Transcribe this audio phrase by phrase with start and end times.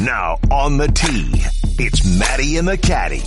[0.00, 1.42] Now on the tee,
[1.76, 3.22] it's Matty and the Caddy.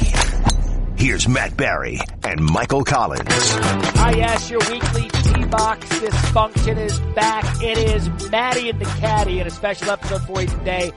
[0.96, 3.28] Here's Matt Barry and Michael Collins.
[3.28, 7.44] Ah, yes, your weekly tee box dysfunction is back.
[7.62, 10.94] It is Matty and the Caddy and a special episode for you today.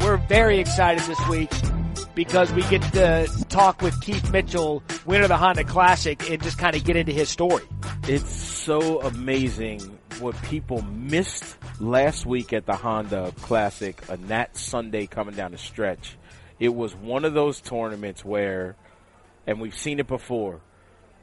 [0.00, 1.50] We're very excited this week
[2.14, 6.56] because we get to talk with Keith Mitchell, winner of the Honda Classic, and just
[6.56, 7.64] kind of get into his story.
[8.06, 15.06] It's so amazing what people missed last week at the Honda Classic, a Nat Sunday
[15.06, 16.16] coming down the stretch.
[16.58, 18.76] It was one of those tournaments where,
[19.46, 20.60] and we've seen it before,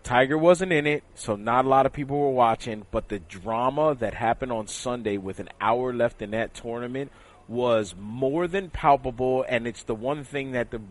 [0.03, 3.95] Tiger wasn't in it, so not a lot of people were watching, but the drama
[3.95, 7.11] that happened on Sunday with an hour left in that tournament
[7.47, 10.81] was more than palpable, and it's the one thing that the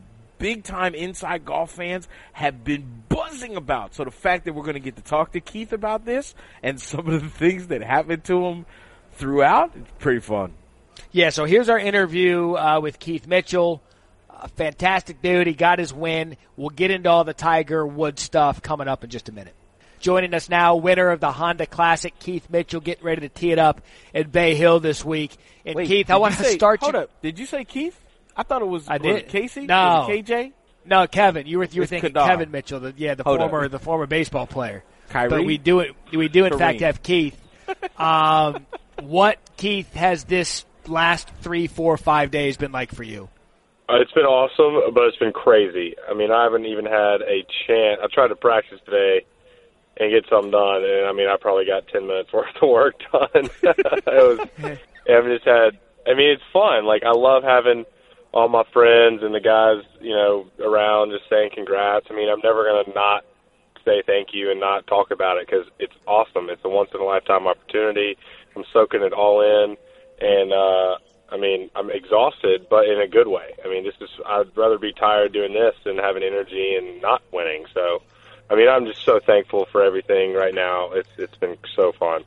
[0.43, 3.95] big time inside golf fans have been buzzing about.
[3.95, 6.81] So the fact that we're going to get to talk to Keith about this and
[6.81, 8.67] some of the things that happened to him
[9.13, 10.55] throughout, it's pretty fun.
[11.13, 13.83] Yeah, so here's our interview uh, with Keith Mitchell.
[14.31, 15.47] A fantastic dude.
[15.47, 16.37] He got his win.
[16.57, 19.55] We'll get into all the Tiger Woods stuff coming up in just a minute.
[20.01, 23.61] Joining us now, winner of the Honda Classic, Keith Mitchell, getting ready to tee it
[23.61, 25.37] up at Bay Hill this week.
[25.65, 27.01] And Wait, Keith, I want to start Hold you.
[27.01, 27.23] up.
[27.23, 28.02] Did you say Keith?
[28.37, 29.17] I thought it was, I was did.
[29.17, 29.67] it Casey?
[29.67, 30.07] No.
[30.09, 30.53] Was it KJ?
[30.85, 31.47] No, Kevin.
[31.47, 32.27] You were you were It's thinking Kadar.
[32.27, 33.51] Kevin Mitchell, the, yeah, the Hold up.
[33.51, 34.83] former the former baseball player.
[35.11, 35.29] Kyrie?
[35.29, 35.95] But we do it.
[36.13, 36.59] We do in Kareem.
[36.59, 37.37] fact have Keith.
[37.99, 38.67] Um,
[39.01, 43.29] what Keith has this last three, four, five days been like for you?
[43.89, 45.95] Uh, it's been awesome, but it's been crazy.
[46.09, 48.01] I mean, I haven't even had a chance.
[48.03, 49.25] I tried to practice today
[49.99, 52.95] and get something done, and I mean, I probably got ten minutes worth of work
[53.13, 53.51] done.
[53.63, 54.79] it was.
[55.09, 55.79] I've just had.
[56.07, 56.87] I mean, it's fun.
[56.87, 57.85] Like I love having
[58.33, 62.07] all my friends and the guys, you know, around just saying congrats.
[62.11, 63.25] I mean, I'm never gonna not
[63.85, 66.49] say thank you and not talk about it because it's awesome.
[66.49, 68.17] It's a once in a lifetime opportunity.
[68.57, 69.77] I'm soaking it all in,
[70.21, 70.99] and uh,
[71.31, 73.55] I mean, I'm exhausted, but in a good way.
[73.65, 77.23] I mean, this is I'd rather be tired doing this than having energy and not
[77.33, 77.65] winning.
[77.73, 78.03] So,
[78.51, 80.93] I mean, I'm just so thankful for everything right now.
[80.93, 82.25] It's it's been so fun.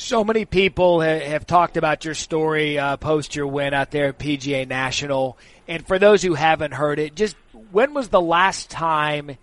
[0.00, 4.18] So many people have talked about your story uh, post your win out there at
[4.18, 5.36] PGA National.
[5.66, 7.34] And for those who haven't heard it, just
[7.72, 9.36] when was the last time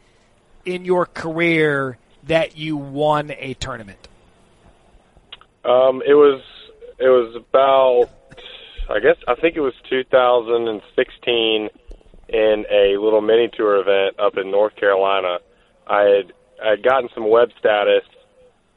[0.63, 4.07] in your career that you won a tournament?
[5.65, 6.41] Um, it was
[6.99, 8.09] it was about
[8.89, 11.69] I guess I think it was 2016
[12.29, 15.39] in a little mini tour event up in North Carolina.
[15.85, 16.33] I had
[16.63, 18.05] I had gotten some web status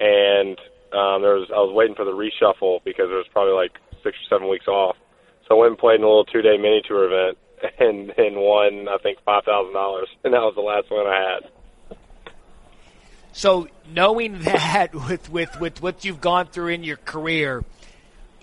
[0.00, 0.58] and
[0.92, 3.72] um, there was I was waiting for the reshuffle because there was probably like
[4.02, 4.96] six or seven weeks off.
[5.46, 7.38] So I went and played in a little two day mini tour event
[7.78, 11.40] and and won I think five thousand dollars and that was the last one I
[11.42, 11.50] had.
[13.38, 17.64] So knowing that with, with, with what you've gone through in your career,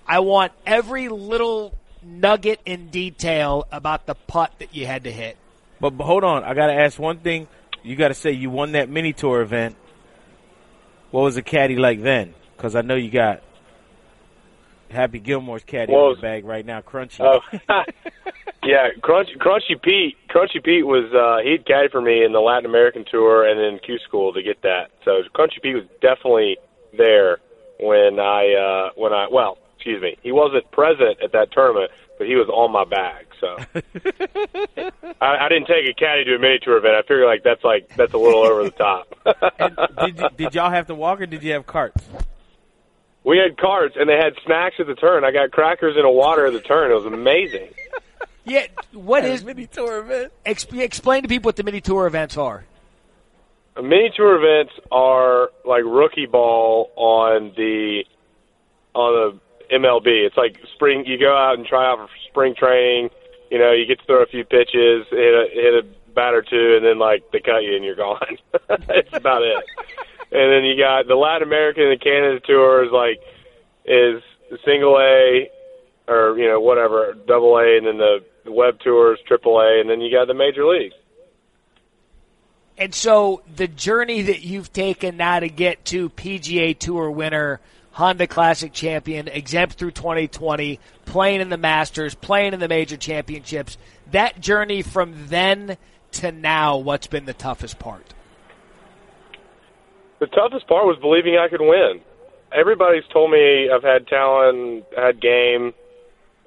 [0.08, 5.36] I want every little nugget in detail about the putt that you had to hit.
[5.82, 6.46] But, but hold on.
[6.46, 7.50] I got to ask one thing.
[7.84, 9.76] You got to say you won that mini tour event.
[11.16, 12.34] What was the caddy like then?
[12.58, 13.42] Because I know you got
[14.90, 17.22] Happy Gilmore's caddy Well, in your bag right now, Crunchy.
[17.22, 17.40] Oh,
[18.66, 20.18] yeah, Crunchy, Crunchy Pete.
[20.30, 23.80] Crunchy Pete was uh, he'd caddy for me in the Latin American tour and then
[23.80, 24.92] Q School to get that.
[25.06, 26.58] So Crunchy Pete was definitely
[26.98, 27.38] there
[27.80, 32.28] when I uh, when I well, excuse me, he wasn't present at that tournament, but
[32.28, 33.28] he was on my bag.
[33.40, 33.58] So
[35.22, 36.96] I, I didn't take a caddy to a mini tour event.
[36.96, 39.08] I figured like that's like that's a little over the top.
[39.58, 42.04] And did, you, did y'all have to walk or did you have carts?
[43.26, 45.26] we had carts and they had snacks at the turn.
[45.26, 46.92] I got crackers and a water at the turn.
[46.92, 47.70] It was amazing.
[48.46, 50.32] Yeah, what is mini tour event?
[50.46, 52.66] ex- explain to people what the mini tour events are?
[53.82, 58.04] mini tour events are like rookie ball on the
[58.94, 59.40] on the
[59.72, 60.26] MLB.
[60.26, 61.06] It's like spring.
[61.06, 63.10] You go out and try out for spring training.
[63.52, 66.42] You know, you get to throw a few pitches, hit a hit a bat or
[66.42, 68.38] two, and then like they cut you and you're gone.
[68.68, 69.64] That's about it.
[70.32, 73.22] And then you got the Latin American and the Canada tours, like
[73.86, 74.22] is
[74.66, 75.50] single A
[76.08, 79.90] or you know whatever double A, and then the, the web tours triple A, and
[79.90, 80.96] then you got the major leagues.
[82.78, 87.62] And so the journey that you've taken now to get to PGA Tour winner,
[87.96, 93.78] Honda Classic champion, exempt through 2020, playing in the Masters, playing in the major championships,
[94.12, 95.78] that journey from then
[96.12, 98.14] to now, what's been the toughest part?
[100.20, 102.02] The toughest part was believing I could win.
[102.52, 105.74] Everybody's told me I've had talent, had game,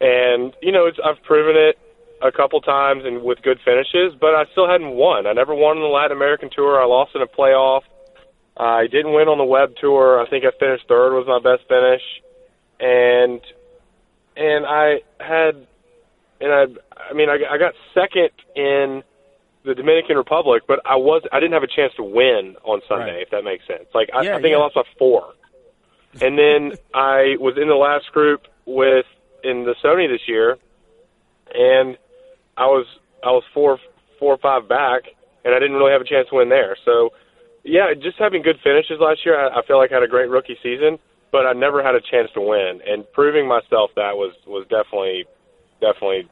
[0.02, 1.78] and you know it's, I've proven it
[2.22, 5.26] a couple times and with good finishes, but I still hadn't won.
[5.26, 6.78] I never won on the Latin American tour.
[6.78, 7.82] I lost in a playoff.
[8.58, 10.20] I didn't win on the web tour.
[10.20, 12.02] I think I finished third was my best finish,
[12.80, 13.40] and
[14.36, 15.66] and I had
[16.40, 16.64] and I
[17.10, 19.02] I mean I, I got second in
[19.64, 23.14] the Dominican Republic, but I was I didn't have a chance to win on Sunday,
[23.14, 23.22] Right.
[23.22, 23.86] if that makes sense.
[23.94, 24.56] Like I, Yeah, I think yeah.
[24.56, 25.34] I lost by four,
[26.20, 29.06] and then I was in the last group with
[29.44, 30.58] in the Sony this year,
[31.54, 31.96] and
[32.56, 32.86] I was
[33.22, 33.78] I was four
[34.18, 35.02] four or five back,
[35.44, 36.76] and I didn't really have a chance to win there.
[36.84, 37.12] So
[37.68, 40.30] yeah, just having good finishes last year, I, I feel like I had a great
[40.30, 40.98] rookie season,
[41.30, 45.24] but I never had a chance to win, and proving myself that was was definitely
[45.80, 46.28] definitely,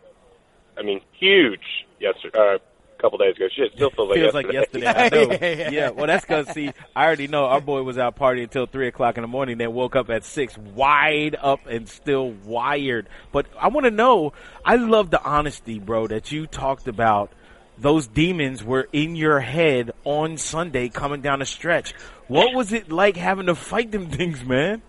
[0.79, 1.85] I mean, huge.
[1.99, 2.59] Yesterday, uh,
[2.99, 4.19] a couple days ago, shit, still feels like.
[4.19, 4.87] Feels yesterday.
[4.87, 5.65] like yesterday.
[5.65, 5.71] I know.
[5.71, 5.91] yeah.
[5.91, 9.17] Well, that's because see, I already know our boy was out partying until three o'clock
[9.17, 9.59] in the morning.
[9.59, 13.09] Then woke up at six, wide up and still wired.
[13.33, 14.33] But I want to know.
[14.65, 17.33] I love the honesty, bro, that you talked about.
[17.79, 21.93] Those demons were in your head on Sunday coming down the stretch.
[22.29, 24.83] What was it like having to fight them things, man?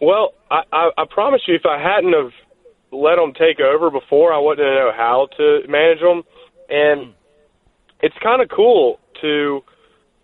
[0.00, 2.32] Well, I, I, I promise you, if I hadn't have
[2.90, 6.22] let them take over before, I wouldn't know how to manage them.
[6.68, 7.14] And
[8.00, 9.62] it's kind of cool to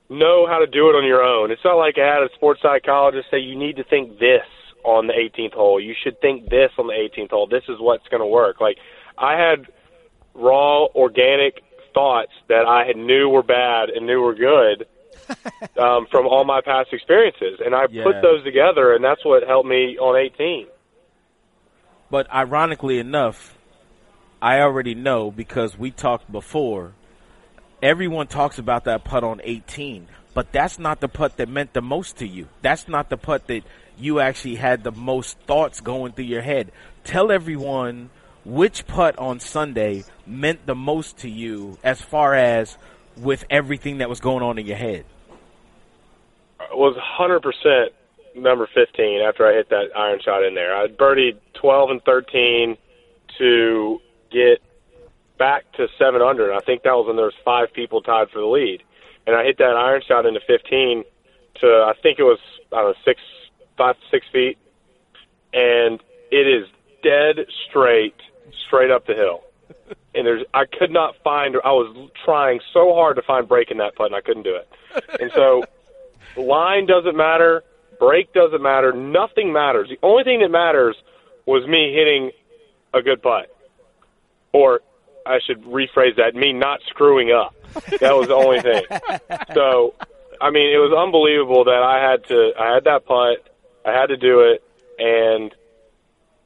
[0.08, 1.50] know how to do it on your own.
[1.50, 4.46] It's not like I had a sports psychologist say you need to think this
[4.84, 5.80] on the 18th hole.
[5.80, 7.46] You should think this on the 18th hole.
[7.46, 8.60] This is what's going to work.
[8.60, 8.76] Like
[9.18, 9.66] I had
[10.34, 14.86] raw, organic thoughts that I had knew were bad and knew were good
[15.78, 18.04] um, from all my past experiences, and I Yeah.
[18.04, 20.66] put those together, and that's what helped me on 18.
[22.10, 23.56] But ironically enough,
[24.42, 26.92] I already know because we talked before.
[27.82, 31.82] Everyone talks about that putt on 18, but that's not the putt that meant the
[31.82, 32.48] most to you.
[32.62, 33.62] That's not the putt that
[33.98, 36.72] you actually had the most thoughts going through your head.
[37.04, 38.10] Tell everyone
[38.44, 42.76] which putt on Sunday meant the most to you as far as
[43.16, 45.04] with everything that was going on in your head.
[46.60, 47.88] It was 100%
[48.36, 50.76] number 15 after I hit that iron shot in there.
[50.76, 52.76] I birdied 12 and 13
[53.38, 54.00] to
[54.30, 54.60] get
[55.38, 58.40] back to 7 under, I think that was when there was five people tied for
[58.40, 58.82] the lead.
[59.26, 61.04] And I hit that iron shot into 15
[61.60, 62.38] to I think it was
[62.72, 63.20] I don't know six
[63.76, 64.58] five six feet,
[65.52, 66.00] and
[66.30, 66.68] it is
[67.02, 68.16] dead straight
[68.66, 69.44] straight up the hill.
[70.16, 73.78] And there's I could not find I was trying so hard to find break in
[73.78, 74.68] that putt and I couldn't do it.
[75.20, 75.64] And so
[76.40, 77.64] line doesn't matter,
[77.98, 79.88] break doesn't matter, nothing matters.
[79.88, 80.94] The only thing that matters
[81.46, 82.30] was me hitting
[82.92, 83.52] a good putt.
[84.52, 84.82] Or
[85.26, 87.56] I should rephrase that, me not screwing up.
[87.98, 88.84] That was the only thing.
[89.54, 89.94] So,
[90.40, 93.48] I mean, it was unbelievable that I had to I had that putt,
[93.84, 94.62] I had to do it
[94.98, 95.52] and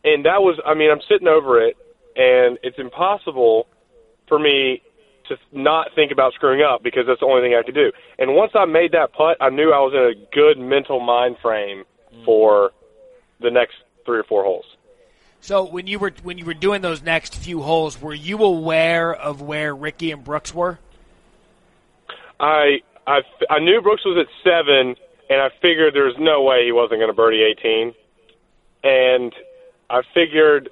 [0.04, 1.76] and that was I mean, I'm sitting over it
[2.18, 3.66] and it's impossible
[4.26, 4.82] for me
[5.28, 7.92] to not think about screwing up because that's the only thing I could do.
[8.18, 11.36] And once I made that putt, I knew I was in a good mental mind
[11.40, 11.84] frame
[12.24, 12.72] for
[13.40, 14.64] the next three or four holes.
[15.40, 19.14] So when you were when you were doing those next few holes, were you aware
[19.14, 20.80] of where Rickie and Brooks were?
[22.40, 24.96] I I I knew Brooks was at seven,
[25.30, 27.94] and I figured there was no way he wasn't going to birdie eighteen,
[28.82, 29.32] and
[29.88, 30.70] I figured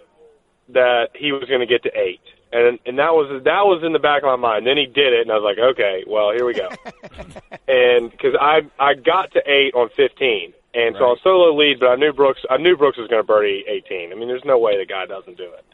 [0.70, 2.20] that he was going to get to eight,
[2.52, 4.66] and and that was that was in the back of my mind.
[4.66, 6.68] Then he did it, and I was like, okay, well here we go,
[7.68, 11.80] and because I I got to eight on fifteen, and so I was solo lead,
[11.80, 14.12] but I knew Brooks I knew Brooks was going to birdie eighteen.
[14.12, 15.64] I mean, there's no way the guy doesn't do it.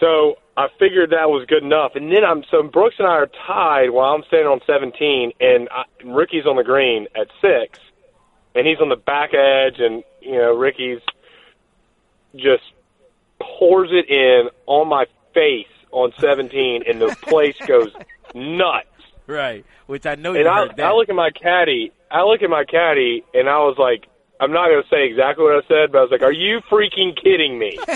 [0.00, 3.30] So I figured that was good enough, and then I'm so Brooks and I are
[3.46, 7.78] tied while I'm standing on 17, and I, Rickie's on the green at six,
[8.54, 11.00] and he's on the back edge, and you know Rickie's
[12.36, 12.64] just
[13.58, 17.92] pours it in on my face on 17, and the place goes
[18.34, 18.86] nuts.
[19.26, 19.64] Right.
[19.86, 20.66] Which I know you And I.
[20.82, 21.92] I look at my caddy.
[22.10, 24.06] I look at my caddy, and I was like,
[24.40, 26.60] I'm not going to say exactly what I said, but I was like, "Are you
[26.70, 27.78] freaking kidding me?"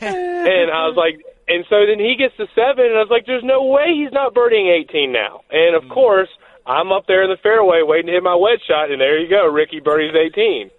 [0.00, 3.26] and I was like, and so then he gets to seven, and I was like,
[3.26, 5.90] "There's no way he's not birdieing 18 now." And of hmm.
[5.90, 6.28] course,
[6.66, 9.28] I'm up there in the fairway waiting to hit my wedge shot, and there you
[9.28, 10.70] go, Rickie birdies 18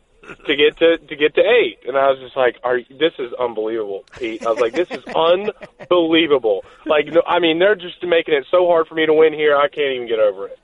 [0.46, 3.34] to get to to get to eight, and I was just like, "Are this is
[3.40, 8.34] unbelievable, Pete?" I was like, "This is unbelievable." Like, no, I mean, they're just making
[8.34, 9.56] it so hard for me to win here.
[9.56, 10.60] I can't even get over it.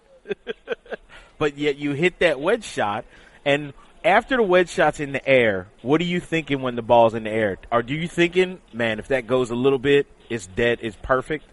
[1.37, 3.05] but yet you hit that wedge shot
[3.45, 7.13] and after the wedge shot's in the air, what are you thinking when the ball's
[7.13, 7.57] in the air?
[7.71, 11.45] Are you thinking, man, if that goes a little bit, it's dead, it's perfect?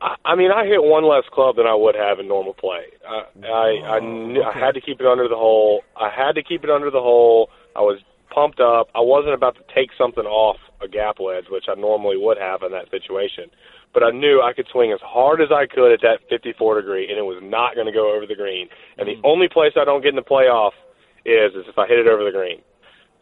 [0.00, 2.86] I mean, I hit one less club than I would have in normal play.
[3.06, 5.82] I I, I, oh, knew, I had to keep it under the hole.
[5.96, 7.50] I had to keep it under the hole.
[7.74, 7.98] I was
[8.32, 8.88] pumped up.
[8.94, 12.62] I wasn't about to take something off a gap wedge, which I normally would have
[12.62, 13.50] in that situation.
[13.92, 17.08] But I knew I could swing as hard as I could at that 54 degree,
[17.08, 18.68] and it was not going to go over the green.
[18.98, 19.20] And the mm.
[19.24, 20.72] only place I don't get in the playoff
[21.24, 22.62] is is if I hit it over the green.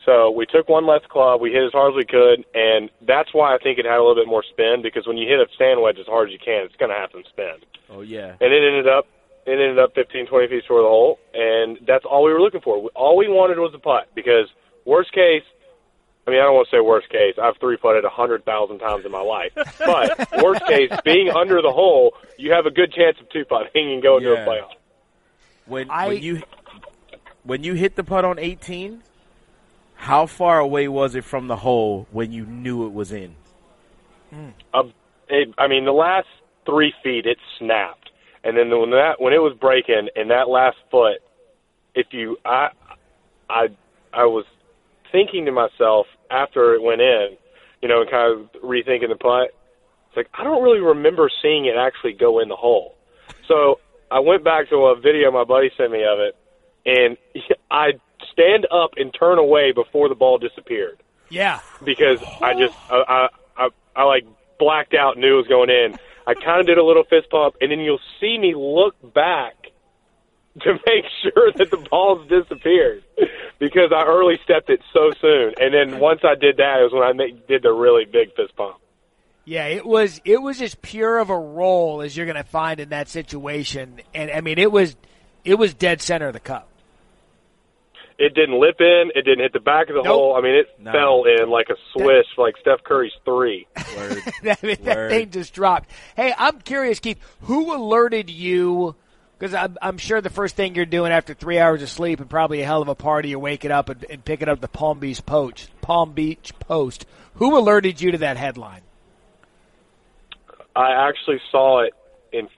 [0.06, 3.34] So we took one less club, we hit as hard as we could, and that's
[3.34, 5.46] why I think it had a little bit more spin because when you hit a
[5.58, 7.56] sand wedge as hard as you can, it's going to have some spin.
[7.90, 8.36] Oh yeah.
[8.40, 9.06] And it ended up
[9.46, 12.40] it ended up 15, 20 feet short of the hole, and that's all we were
[12.40, 12.88] looking for.
[12.94, 14.46] All we wanted was a putt because
[14.84, 15.42] worst case,
[16.26, 17.34] I mean I don't want to say worst case.
[17.42, 21.60] I've three putted a hundred thousand times in my life, but worst case, being under
[21.62, 24.36] the hole, you have a good chance of two putting and going Yeah.
[24.36, 24.70] to a playoff.
[25.66, 26.42] When I- when you
[27.42, 29.02] when you hit the putt on 18,
[29.96, 33.34] how far away was it from the hole when you knew it was in?
[34.72, 34.92] Um,
[35.28, 36.28] it, I mean, the last
[36.64, 38.10] three feet it snapped,
[38.44, 41.18] and then when that when it was breaking and that last foot,
[41.94, 42.68] if you I
[43.48, 43.68] I
[44.12, 44.44] I was
[45.10, 47.36] thinking to myself after it went in,
[47.82, 49.54] you know, and kind of rethinking the putt.
[50.08, 52.94] It's like I don't really remember seeing it actually go in the hole.
[53.48, 56.36] So I went back to a video my buddy sent me of it,
[56.84, 57.16] and
[57.70, 57.92] I
[58.36, 60.98] stand up and turn away before the ball disappeared
[61.30, 61.60] Yeah.
[61.84, 64.26] because I just I, I I I like
[64.58, 65.96] blacked out, knew it was going in.
[66.26, 69.54] I kind of did a little fist pump, and then you'll see me look back
[70.62, 73.04] to make sure that the ball's disappeared
[73.58, 75.54] because I early stepped it so soon.
[75.60, 78.34] And then once I did that, it was when I make, did the really big
[78.34, 78.76] fist pump.
[79.44, 82.80] Yeah, it was it was as pure of a roll as you're going to find
[82.80, 84.96] in that situation, and I mean it was
[85.44, 86.68] it was dead center of the cup.
[88.18, 89.10] It didn't lip in.
[89.14, 90.12] It didn't hit the back of the Nope.
[90.14, 90.36] hole.
[90.36, 90.92] I mean, it No.
[90.92, 93.66] fell in like a swish, like Steph Curry's three.
[93.96, 94.22] Word.
[94.42, 95.90] that, that thing just dropped.
[96.16, 98.94] Hey, I'm curious, Keith, who alerted you?
[99.38, 102.30] Because I'm, I'm sure the first thing you're doing after three hours of sleep and
[102.30, 104.98] probably a hell of a party, you're waking up and, and picking up the Palm
[104.98, 105.68] Beach Post.
[105.82, 107.04] Palm Beach Post.
[107.34, 108.80] Who alerted you to that headline?
[110.74, 111.92] I actually saw it
[112.32, 112.48] in,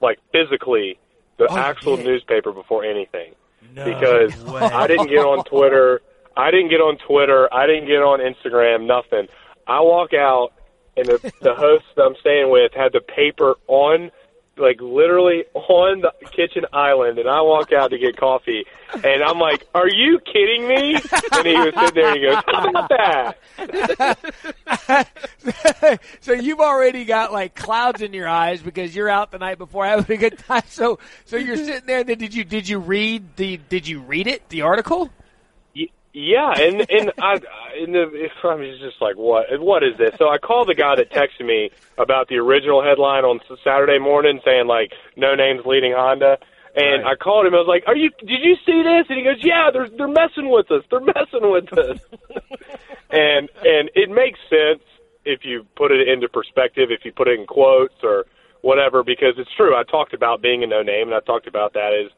[0.00, 0.98] like physically,
[1.38, 2.06] the Oh, actual did?
[2.06, 3.34] newspaper before anything.
[3.74, 4.60] No because way.
[4.60, 6.00] I didn't get on Twitter.
[6.36, 7.52] I didn't get on Twitter.
[7.52, 8.86] I didn't get on Instagram.
[8.86, 9.28] Nothing.
[9.66, 10.52] I walk out,
[10.96, 14.10] and the, the host that I'm staying with had the paper on,
[14.56, 19.38] like literally on the kitchen island, and I walk out to get coffee, and I'm
[19.38, 20.94] like, "Are you kidding me?"
[21.32, 23.38] And he was sitting there, and he goes, "How about that?"
[26.20, 29.86] so you've already got like clouds in your eyes because you're out the night before
[29.86, 30.62] having a good time.
[30.68, 32.00] So so you're sitting there.
[32.00, 35.10] And then did you did you read the did you read it the article?
[36.14, 37.40] Yeah, and and I
[37.80, 40.14] and the, I it's just like what what is this?
[40.18, 44.40] So I called the guy that texted me about the original headline on Saturday morning
[44.44, 46.38] saying like no names leading Honda,
[46.74, 47.12] and Right.
[47.12, 47.54] I called him.
[47.54, 48.10] I was like, "Are you?
[48.18, 50.84] Did you see this?" And he goes, "Yeah, they're they're messing with us.
[50.90, 51.98] They're messing with us."
[53.10, 54.82] and and it makes sense
[55.24, 58.26] if you put it into perspective, if you put it in quotes or
[58.62, 59.74] whatever, because it's true.
[59.76, 62.10] I talked about being a no name, and I talked about that as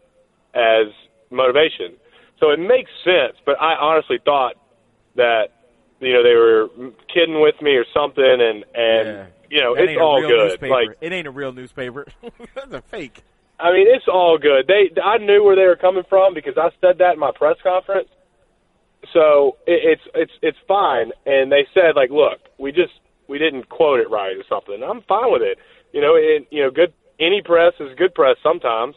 [0.55, 0.93] as
[1.31, 1.95] motivation.
[2.41, 4.55] So it makes sense, but I honestly thought
[5.17, 5.49] that
[6.00, 6.69] you know they were
[7.12, 9.26] kidding with me or something, and and Yeah.
[9.50, 10.31] you know That it's all good.
[10.50, 10.69] newspaper.
[10.69, 12.07] Like it ain't a real newspaper.
[12.55, 13.23] That's a fake.
[13.61, 14.67] I mean, it's all good.
[14.67, 17.57] They I knew where they were coming from because I said that in my press
[17.62, 18.09] conference.
[19.12, 21.12] So it, it's it's it's fine.
[21.25, 22.93] And they said like, look, we just
[23.29, 24.83] we didn't quote it right or something.
[24.83, 25.59] I'm fine with it.
[25.93, 28.97] You know, it, you know, good any press is good press sometimes.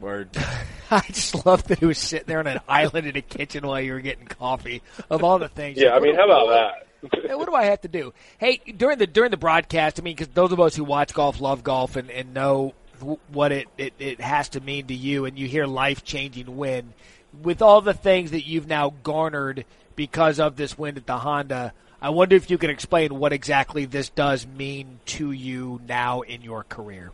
[0.00, 0.28] Word.
[0.92, 3.80] I just love that he was sitting there on an island in a kitchen while
[3.80, 4.82] you were getting coffee.
[5.08, 7.22] Of all the things, Yeah, I mean, how about that?
[7.28, 8.12] Hey, what do I have to do?
[8.38, 11.40] Hey, during the during the broadcast, I mean, because those of us who watch golf
[11.40, 12.74] love golf and, and know
[13.28, 16.92] what it, it, it has to mean to you, and you hear life changing win.
[17.42, 21.72] With all the things that you've now garnered because of this win at the Honda,
[22.02, 26.42] I wonder if you could explain what exactly this does mean to you now in
[26.42, 27.12] your career.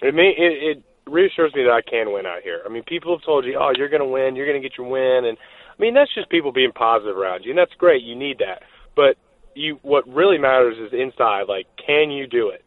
[0.00, 2.62] It mean it, it reassures me that I can win out here.
[2.64, 4.34] I mean, people have told you, "Oh, you're going to win.
[4.34, 7.44] You're going to get your win," and I mean that's just people being positive around
[7.44, 8.02] you, and that's great.
[8.02, 8.62] You need that,
[8.96, 9.16] but
[9.54, 11.44] you what really matters is inside.
[11.48, 12.64] Like, can you do it?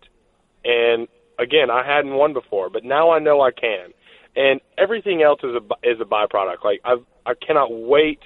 [0.63, 1.07] And
[1.39, 3.89] again, I hadn't won before, but now I know I can,
[4.35, 6.63] and everything else is a is a byproduct.
[6.63, 8.19] Like I I cannot wait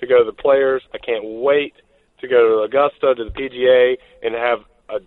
[0.00, 0.82] to go to the Players.
[0.94, 1.74] I can't wait
[2.20, 5.00] to go to Augusta to the PGA and have a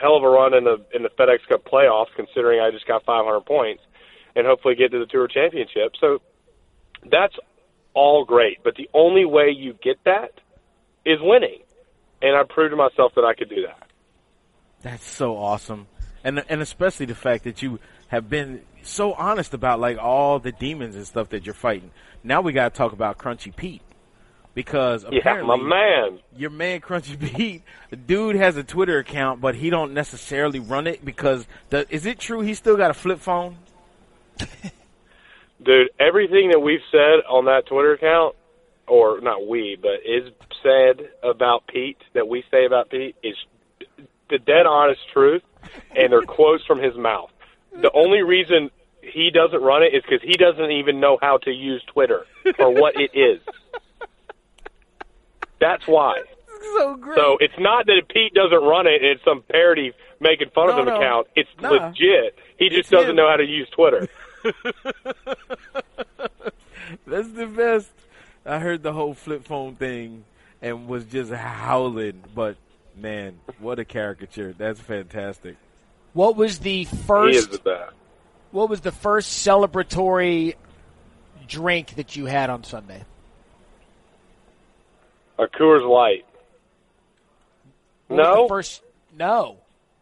[0.00, 3.04] hell of a run in the in the FedEx Cup playoffs, considering I just got
[3.04, 3.82] 500 points,
[4.38, 5.92] and hopefully get to the Tour Championship.
[6.00, 6.20] So
[7.10, 7.34] that's
[7.92, 10.30] all great, but the only way you get that
[11.04, 11.58] is winning,
[12.22, 13.88] and I proved to myself that I could do that.
[14.82, 15.88] That's so awesome,
[16.22, 20.52] and and especially the fact that you have been so honest about like all the
[20.52, 21.90] demons and stuff that you're fighting.
[22.22, 23.82] Now we got to talk about Crunchy Pete
[24.54, 26.20] because Yeah, apparently my man.
[26.36, 30.86] your man Crunchy Pete, the dude has a Twitter account, but he don't necessarily run
[30.86, 33.56] it because the, is it true he still got a flip phone?
[35.62, 38.36] Dude, everything that we've said on that Twitter account,
[38.86, 40.30] or not we, but is
[40.62, 43.36] said about Pete, that we say about Pete, is
[44.30, 45.42] the dead honest truth,
[45.96, 47.30] and they're quotes from his mouth.
[47.72, 48.70] The only reason
[49.02, 52.24] he doesn't run it is because he doesn't even know how to use Twitter
[52.58, 53.40] or what it is.
[55.60, 56.22] That's why.
[56.76, 57.16] So great.
[57.16, 60.72] So it's not that Pete doesn't run it and it's some parody making fun No,
[60.74, 60.96] of him no.
[60.96, 61.26] account.
[61.36, 61.70] It's Nah.
[61.70, 62.38] legit.
[62.58, 63.16] He just It's doesn't him.
[63.16, 64.08] know how to use Twitter.
[67.06, 67.90] That's the best.
[68.46, 70.24] I heard the whole flip phone thing
[70.62, 72.22] and was just howling.
[72.34, 72.56] But
[72.96, 74.54] man, what a caricature!
[74.56, 75.56] That's fantastic.
[76.14, 77.50] What was the He is first?
[77.52, 77.92] the best.
[78.50, 80.54] What was the first celebratory
[81.46, 83.04] drink that you had on Sunday?
[85.38, 86.24] A Coors Light.
[88.08, 88.42] What was No.
[88.44, 88.82] the first.
[89.16, 89.56] No.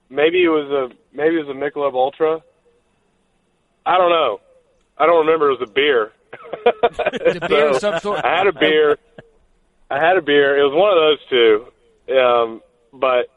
[0.08, 2.42] Maybe it was a maybe it was a Michelob Ultra.
[3.86, 4.40] I don't know.
[4.98, 5.50] I don't remember.
[5.50, 6.12] It was a beer.
[6.66, 8.24] Was it beer of some sort?
[8.24, 8.98] I had a beer.
[9.90, 10.58] I had a beer.
[10.58, 12.18] It was one of those two.
[12.18, 12.60] Um,
[12.92, 13.30] but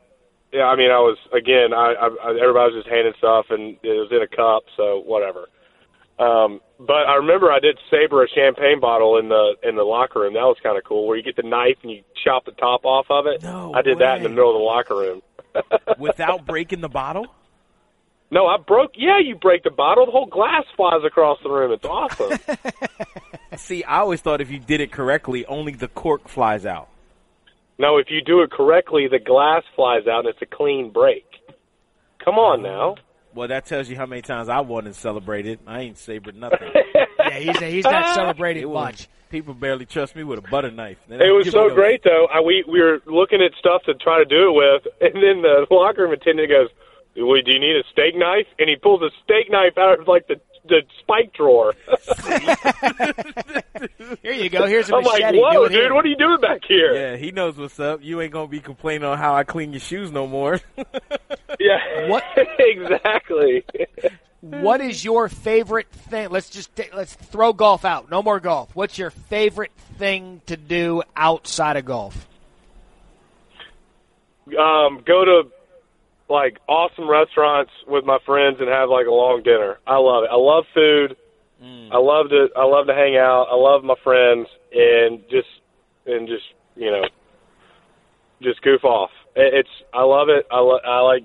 [0.51, 1.73] yeah, I mean, I was again.
[1.73, 2.07] I, I,
[2.41, 5.47] everybody was just handing stuff, and it was in a cup, so whatever.
[6.17, 10.21] Um, but I remember I did saber a champagne bottle in the in the locker
[10.21, 10.33] room.
[10.33, 12.83] That was kind of cool, where you get the knife and you chop the top
[12.83, 13.43] off of it.
[13.43, 15.21] No I did that in the middle of the locker room.
[15.99, 17.27] Without breaking the bottle.
[18.31, 18.91] No, I broke.
[18.95, 21.71] Yeah, you break the bottle, the whole glass flies across the room.
[21.71, 22.37] It's awesome.
[23.57, 26.89] See, I always thought if you did it correctly, only the cork flies out.
[27.79, 31.25] no, if you do it correctly, the glass flies out and it's a clean break.
[32.23, 32.63] Come on mm.
[32.63, 32.95] now.
[33.33, 35.59] Well, that tells you how many times I won and celebrated.
[35.67, 36.59] I ain't sabered nothing.
[37.19, 39.09] Yeah, he's he's not celebrating It was, much.
[39.29, 40.97] people barely trust me with a butter knife.
[41.09, 42.27] It was so me those- great though.
[42.33, 45.41] I, we we were looking at stuff to try to do it with, and then
[45.43, 46.69] the locker room attendant goes,
[47.15, 50.07] well, "Do you need a steak knife?" And he pulls a steak knife out of
[50.07, 51.73] like the the spike drawer.
[54.21, 54.65] Here you go.
[54.67, 55.37] Here's a I'm like, machete.
[55.37, 57.79] Do "Whoa, it here." dude, what are you doing back here?" Yeah, he knows what's
[57.79, 58.01] up.
[58.03, 60.59] You ain't gonna be complaining on how I clean your shoes no more.
[61.59, 62.23] Yeah, What-
[62.59, 63.65] exactly.
[64.39, 66.29] What is your favorite thing?
[66.29, 68.09] Let's just ta- let's throw golf out.
[68.09, 68.73] No more golf.
[68.73, 72.27] What's your favorite thing to do outside of golf?
[74.57, 75.49] um, go to
[76.29, 79.77] like awesome restaurants with my friends and have like a long dinner.
[79.87, 80.29] I love it.
[80.31, 81.15] I love food.
[81.63, 81.91] Mm.
[81.91, 83.47] I love to I love to hang out.
[83.51, 85.49] I love my friends and just
[86.05, 87.03] and just you know
[88.41, 89.09] just goof off.
[89.35, 90.45] It- It's I love it.
[90.51, 91.23] I, lo- I like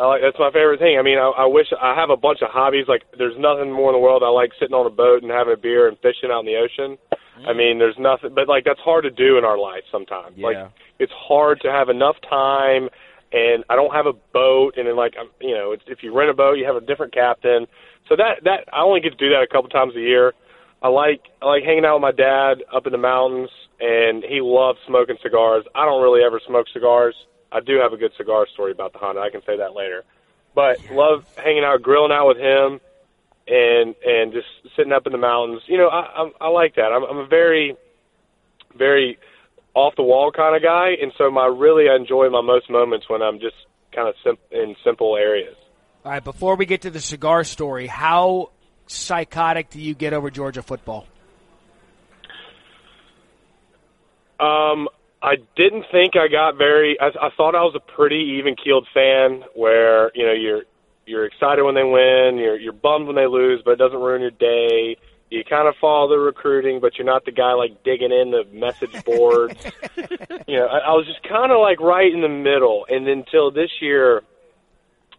[0.00, 0.98] I like that's my favorite thing.
[0.98, 2.86] I mean, I, I wish I have a bunch of hobbies.
[2.86, 5.52] Like, there's nothing more in the world I like sitting on a boat and having
[5.52, 6.96] a beer and fishing out in the ocean.
[7.42, 7.48] Mm.
[7.48, 10.36] I mean, there's nothing, but like that's hard to do in our life sometimes.
[10.38, 10.46] Yeah.
[10.46, 10.56] Like,
[11.00, 12.88] it's hard to have enough time,
[13.32, 16.14] and I don't have a boat, and then like I'm, you know, it's, if you
[16.14, 17.66] rent a boat, you have a different captain.
[18.08, 20.34] So that that I only get to do that a couple times a year.
[20.82, 24.40] I like I like hanging out with my dad up in the mountains, and he
[24.40, 25.64] loves smoking cigars.
[25.74, 27.14] I don't really ever smoke cigars.
[27.52, 29.20] I do have a good cigar story about the Honda.
[29.20, 30.04] I can say that later.
[30.54, 32.80] But love hanging out, grilling out with him,
[33.46, 35.62] and and just sitting up in the mountains.
[35.66, 36.90] You know, I I, I like that.
[36.92, 37.76] I'm, I'm a very
[38.76, 39.18] very
[39.74, 43.08] off the wall kind of guy, and so my really I enjoy my most moments
[43.08, 43.56] when I'm just
[43.94, 45.56] kind of sim- in simple areas.
[46.04, 46.24] All right.
[46.24, 48.50] Before we get to the cigar story, how
[48.86, 51.06] psychotic do you get over Georgia football?
[54.40, 54.88] Um,
[55.22, 56.98] I didn't think I got very.
[56.98, 60.62] I, I thought I was a pretty even keeled fan, where you know you're
[61.06, 64.22] you're excited when they win, you're you're bummed when they lose, but it doesn't ruin
[64.22, 64.96] your day.
[65.30, 68.44] You kind of follow the recruiting, but you're not the guy like digging in the
[68.52, 69.54] message boards.
[70.48, 73.50] you know, I, I was just kind of like right in the middle, and until
[73.52, 74.22] this year,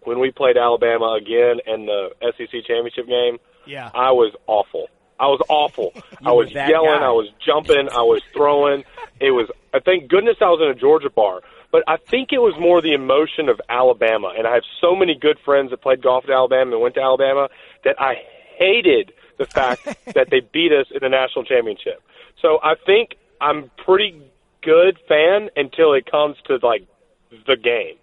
[0.04, 3.90] when we played Alabama again in the SEC championship game, Yeah.
[3.94, 4.88] I was awful.
[5.20, 5.94] I was awful.
[6.26, 7.00] I was yelling.
[7.00, 7.06] guy.
[7.06, 7.88] I was jumping.
[7.90, 8.84] I was throwing.
[9.20, 9.50] It was.
[9.74, 12.82] I thank goodness I was in a Georgia bar, but I think it was more
[12.82, 14.34] the emotion of Alabama.
[14.36, 17.02] And I have so many good friends that played golf at Alabama and went to
[17.02, 17.48] Alabama
[17.86, 18.16] that I
[18.58, 22.02] hated the fact that they beat us in the national championship.
[22.42, 24.22] So I think I'm pretty
[24.62, 26.88] good fan until it comes to like
[27.48, 27.98] the game.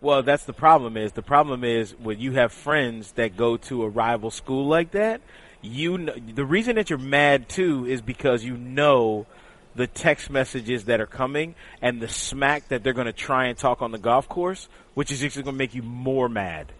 [0.00, 0.96] Well, that's the problem.
[0.96, 4.92] Is the problem is when you have friends that go to a rival school like
[4.92, 5.20] that.
[5.62, 9.26] You kn- the reason that you're mad too is because you know
[9.74, 13.56] the text messages that are coming and the smack that they're going to try and
[13.56, 16.70] talk on the golf course, which is actually going to make you more mad.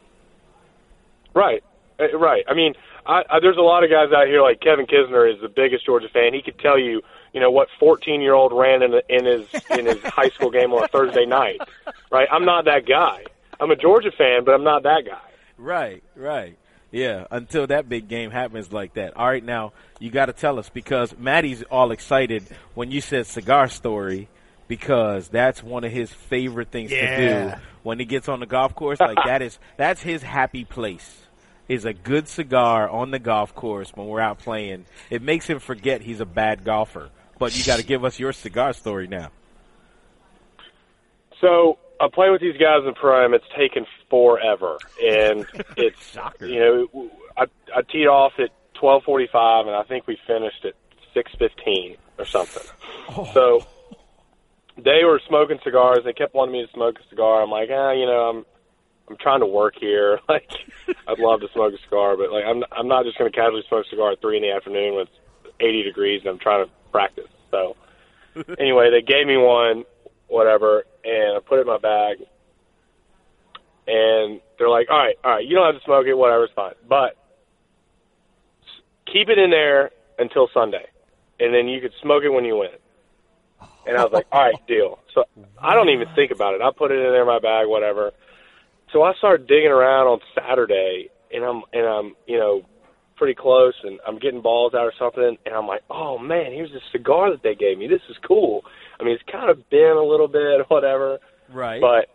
[1.32, 1.64] Right,
[2.00, 2.44] Uh, right.
[2.48, 2.74] I mean,
[3.06, 5.84] I, I, there's a lot of guys out here like Kevin Kisner is the biggest
[5.86, 6.34] Georgia fan.
[6.34, 7.02] He could tell you,
[7.32, 10.72] you know, what 14 year old ran in, in his in his high school game
[10.72, 11.60] on a Thursday night.
[12.10, 12.28] Right.
[12.30, 13.24] I'm not that guy.
[13.60, 15.20] I'm a Georgia fan, but I'm not that guy.
[15.56, 16.56] Right, right.
[16.90, 19.16] Yeah, until that big game happens like that.
[19.16, 23.26] All right, now you got to tell us because Matty's all excited when you said
[23.26, 24.28] cigar story
[24.68, 27.16] because that's one of his favorite things Yeah.
[27.16, 29.00] to do when he gets on the golf course.
[29.00, 31.20] Like that is that's his happy place.
[31.66, 34.84] Is a good cigar on the golf course when we're out playing.
[35.08, 37.08] It makes him forget he's a bad golfer.
[37.38, 39.30] But you got to give us your cigar story now.
[41.40, 43.34] So I play with these guys in prime.
[43.34, 45.46] It's taken forever, and
[45.76, 46.46] it's Shocker.
[46.46, 50.64] you know I I teed off at twelve forty five, and I think we finished
[50.64, 50.74] at
[51.12, 52.62] six fifteen or something.
[53.32, 53.66] So
[54.76, 56.00] they were smoking cigars.
[56.04, 57.42] They kept wanting me to smoke a cigar.
[57.42, 58.46] I'm like, ah, you know, I'm
[59.08, 60.20] I'm trying to work here.
[60.28, 60.50] Like,
[61.06, 63.62] I'd love to smoke a cigar, but like, I'm I'm not just going to casually
[63.68, 66.66] smoke a cigar at three in the afternoon when it's 80 degrees and I'm trying
[66.66, 67.28] to practice.
[67.50, 67.76] So
[68.58, 69.84] anyway, they gave me one,
[70.28, 72.18] whatever, and I put it in my bag.
[73.86, 76.54] And they're like, all right, all right, you don't have to smoke it, whatever, it's
[76.54, 76.72] fine.
[76.88, 77.16] But
[79.06, 80.86] keep it in there until Sunday.
[81.38, 82.70] And then you could smoke it when you win.
[83.86, 84.98] And I was like, all right, deal.
[85.14, 85.24] So
[85.58, 86.62] I don't even think about it.
[86.62, 88.12] I put it in there in my bag, whatever.
[88.94, 92.62] So I started digging around on Saturday, and I'm and I'm you know
[93.16, 96.70] pretty close, and I'm getting balls out or something, and I'm like, oh man, here's
[96.70, 97.88] a cigar that they gave me.
[97.88, 98.62] This is cool.
[99.00, 101.18] I mean, it's kind of bent a little bit, whatever.
[101.52, 101.80] Right.
[101.80, 102.08] But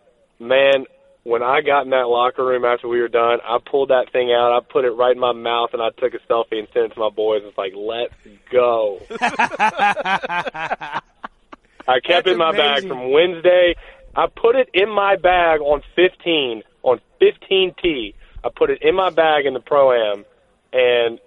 [0.43, 0.85] man,
[1.23, 4.31] when I got in that locker room after we were done, I pulled that thing
[4.31, 6.85] out, I put it right in my mouth, and I took a selfie and sent
[6.85, 7.41] it to my boys.
[7.43, 8.13] It's like, let's
[8.49, 9.01] go.
[9.19, 11.01] I
[11.99, 13.75] kept That's it in my bag from Wednesday.
[14.15, 18.13] I put it in my bag on 15, on 15T.
[18.43, 20.25] I put it in my bag in the Pro Am,
[20.71, 21.19] and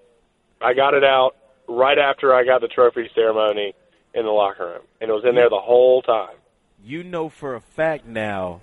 [0.60, 1.32] I got it out
[1.68, 3.74] right after I got the trophy ceremony
[4.14, 4.82] in the locker room.
[5.00, 6.36] And it was in there the whole time.
[6.84, 8.60] you know for a fact now,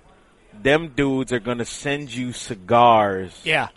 [0.52, 3.40] them dudes are gonna send you cigars.
[3.44, 3.68] Yeah.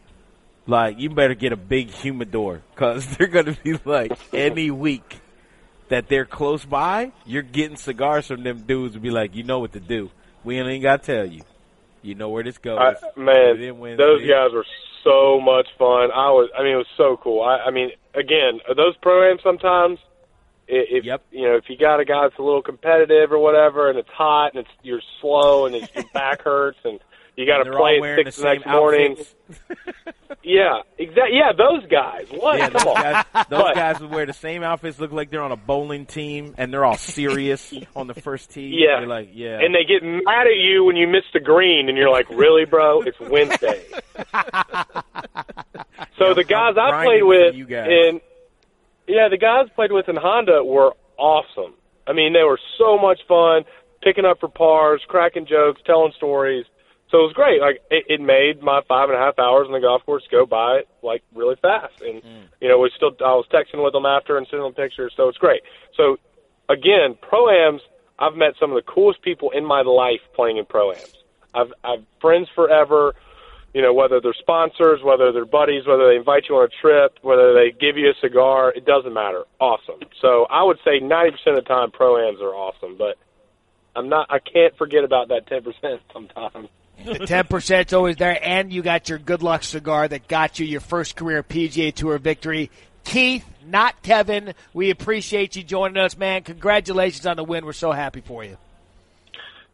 [0.65, 5.21] Like you better get a big humidor because they're gonna be like any week
[5.89, 8.95] that they're close by, you're getting cigars from them dudes.
[8.95, 10.09] And be like, you know what to do.
[10.43, 11.43] We ain't got to tell you.
[12.03, 12.77] You know where this goes.
[12.79, 13.57] I, man,
[13.97, 14.65] those guys were
[15.03, 16.11] so much fun.
[16.11, 17.41] I was, I mean, it was so cool.
[17.41, 19.99] I, I mean, again, those pro-ams sometimes,
[20.67, 21.23] if Yep.
[21.31, 24.09] you know, if you got a guy that's a little competitive or whatever, and it's
[24.09, 26.99] hot and it's you're slow and it's, your back hurts and
[27.35, 29.17] you got to play at six the the next morning.
[30.43, 31.37] Yeah, exactly.
[31.37, 32.27] Yeah, those guys.
[32.29, 32.57] What?
[32.59, 32.95] Yeah, those on.
[32.95, 36.05] guys, those But- guys would wear the same outfits, look like they're on a bowling
[36.05, 38.75] team, and they're all serious on the first tee.
[38.85, 38.99] Yeah.
[38.99, 39.59] You're like, yeah.
[39.61, 42.65] And they get mad at you when you miss the green, and you're like, "Really,
[42.65, 43.03] bro?
[43.03, 43.85] It's Wednesday."
[46.17, 47.87] so the guys I played with, you guys.
[47.87, 48.21] in
[49.07, 51.73] yeah, the guys I played with in Honda were awesome.
[52.05, 53.63] I mean, they were so much fun,
[54.01, 56.65] picking up for pars, cracking jokes, telling stories.
[57.13, 57.61] So it was great.
[57.61, 60.47] Like it, it made my five and a half hours on the golf course go
[60.47, 62.01] by like really fast.
[62.01, 62.49] And hmm.
[62.59, 65.13] you know, we still I was texting with them after and sending them pictures.
[65.15, 65.61] So it's great.
[65.95, 66.17] So
[66.69, 67.83] again, pro-ams,
[68.17, 71.13] I've met some of the coolest people in my life playing in pro-ams.
[71.53, 73.13] I've, I've friends forever,
[73.75, 77.19] you know, whether they're sponsors, whether they're buddies, whether they invite you on a trip,
[77.21, 79.43] whether they give you a cigar, it doesn't matter.
[79.59, 79.99] Awesome.
[80.19, 83.19] So I would say 90% of the time pro-ams are awesome, but
[83.95, 86.69] I'm not, I can't forget about that 10% sometimes.
[87.03, 90.65] The ten percent's always there, and you got your good luck cigar that got you
[90.65, 92.71] your first career PGA Tour victory.
[93.03, 94.53] Keith, not Kevin.
[94.73, 96.43] We appreciate you joining us, man.
[96.43, 97.65] Congratulations on the win.
[97.65, 98.57] We're so happy for you.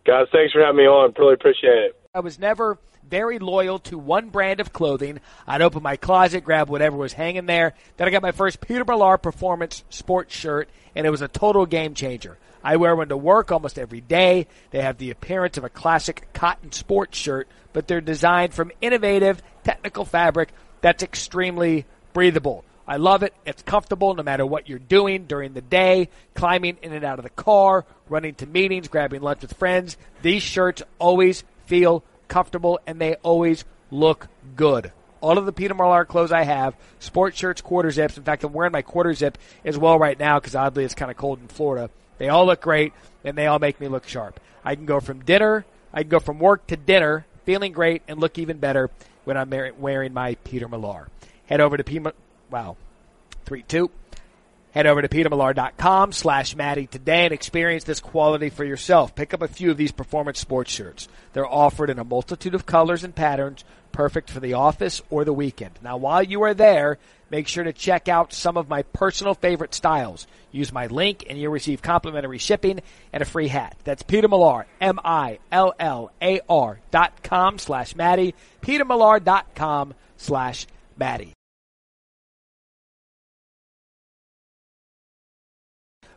[0.05, 1.13] Guys, thanks for having me on.
[1.17, 1.99] Really appreciate it.
[2.15, 5.19] I was never very loyal to one brand of clothing.
[5.47, 7.73] I'd open my closet, grab whatever was hanging there.
[7.97, 11.65] Then I got my first Peter Millar Performance sports shirt, and it was a total
[11.65, 12.38] game changer.
[12.63, 14.48] I wear one to work almost every day.
[14.72, 19.41] They have the appearance of a classic cotton sports shirt, but they're designed from innovative
[19.63, 20.50] technical fabric
[20.82, 22.63] that's extremely breathable.
[22.88, 23.36] I love it.
[23.45, 27.24] It's comfortable no matter what you're doing during the day, climbing in and out of
[27.24, 29.95] the car, running to meetings, grabbing lunch with friends.
[30.24, 34.91] These shirts always feel comfortable and they always look good.
[35.22, 38.17] All of the Peter Millar clothes I have, sports shirts, quarter zips.
[38.17, 41.12] In fact, I'm wearing my quarter zip as well right now because oddly it's kind
[41.12, 41.91] of cold in Florida.
[42.19, 44.39] They all look great and they all make me look sharp.
[44.63, 48.19] I can go from dinner, I can go from work to dinner, feeling great and
[48.19, 48.91] look even better
[49.23, 51.08] when I'm wearing my Peter Millar.
[51.47, 51.99] Head over to P.
[52.51, 52.77] Wow,
[53.45, 53.89] three two.
[54.71, 59.15] Head over to petermillar.com slash Maddie today and experience this quality for yourself.
[59.15, 61.08] Pick up a few of these performance sports shirts.
[61.34, 65.34] They're offered in a multitude of colors and patterns, perfect for the office or the
[65.34, 65.79] weekend.
[65.82, 66.99] Now, while you are there,
[67.32, 70.27] make sure to check out some of my personal favorite styles.
[70.51, 73.75] Use my link and you'll receive complimentary shipping and a free hat.
[73.86, 75.39] That's Peter Millar, M-I-L-L-A-R
[76.91, 81.34] dot com slash Maddie, petermillar.com slash Maddie.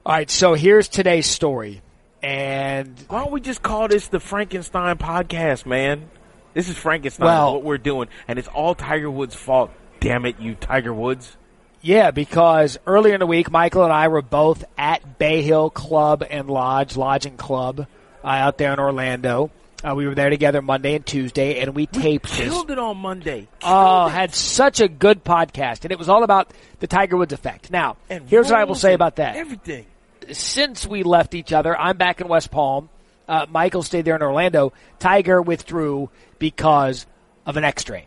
[0.04, 1.80] All right, so here's today's story.
[2.22, 6.10] And Why don't we just call this the Frankenstein podcast, man?
[6.54, 9.70] This is Frankenstein, Well- what we're doing, and it's all Tiger Woods' fault.
[10.00, 11.36] Damn it, you Tiger Woods.
[11.80, 16.24] yeah, because earlier in the week, Michael and I were both at Bay Hill Club
[16.28, 17.86] and Lodge, Lodging Club,
[18.22, 19.50] uh, out there in Orlando.
[19.84, 22.36] Uh, we were there together Monday and Tuesday, and we taped this.
[22.48, 23.48] Killed it on Monday.
[23.64, 24.10] Oh, it.
[24.10, 27.70] had such a good podcast, and it was all about the Tiger Woods effect.
[27.70, 29.34] Now, And here's what I will say about that.
[29.36, 29.86] Everything.
[30.30, 32.88] Since we left each other, I'm back in West Palm.
[33.26, 34.72] Uh, Michael stayed there in Orlando.
[34.98, 37.06] Tiger withdrew because
[37.46, 38.06] of an X-ray.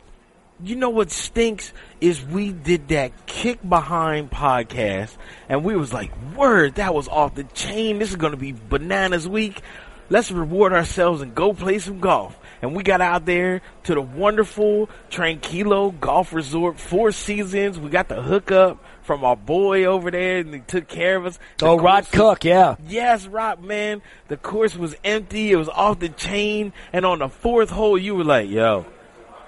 [0.64, 5.16] You know what stinks is we did that kick behind podcast
[5.50, 8.00] and we was like, word, that was off the chain.
[8.00, 9.62] This is going to be bananas week.
[10.10, 12.38] Let's reward ourselves and go play some golf.
[12.62, 17.78] And we got out there to the wonderful Tranquilo Golf Resort, Four Seasons.
[17.78, 21.40] We got the hookup from our boy over there and he took care of us.
[21.58, 22.76] The Oh, Rod Cook, yeah.
[22.88, 24.02] Yes, Rod, man.
[24.28, 25.52] The course was empty.
[25.52, 26.74] It was off the chain.
[26.92, 28.86] And on the fourth hole, you were like, yo,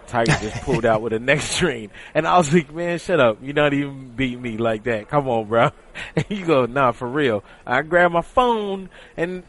[0.07, 1.89] Tiger just pulled out with a neck strain.
[2.13, 3.39] And I was like, man, shut up.
[3.41, 5.09] You're not even beating me like that.
[5.09, 5.71] Come on, bro.
[6.15, 7.43] And you go, nah, for real.
[7.65, 9.41] I grabbed my phone and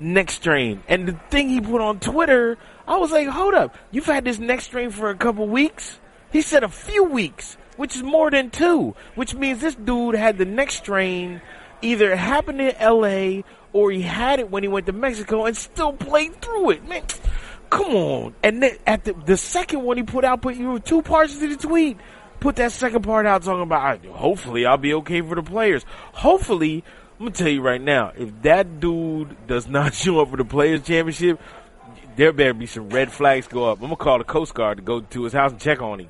[0.00, 0.82] neck strain.
[0.88, 2.56] And the thing he put on Twitter,
[2.88, 3.76] I was like, hold up.
[3.90, 5.98] You've had this neck strain for a couple weeks?
[6.32, 10.36] He said a few weeks, which is more than two, which means this dude had
[10.36, 11.40] the neck strain
[11.80, 13.40] either happened in LA
[13.72, 16.86] or he had it when he went to Mexico and still played through it.
[16.86, 17.02] Man,
[17.70, 18.34] come on.
[18.42, 21.48] And then at the, the second one he put out, put you two parts to
[21.48, 21.96] the tweet.
[22.38, 25.82] Put that second part out talking about, hopefully I'll be okay for the players.
[26.12, 26.84] Hopefully,
[27.18, 30.44] I'm gonna tell you right now, if that dude does not show up for the
[30.44, 31.40] Players Championship,
[32.16, 33.78] there better be some red flags go up.
[33.78, 36.08] I'm gonna call the Coast Guard to go to his house and check on him.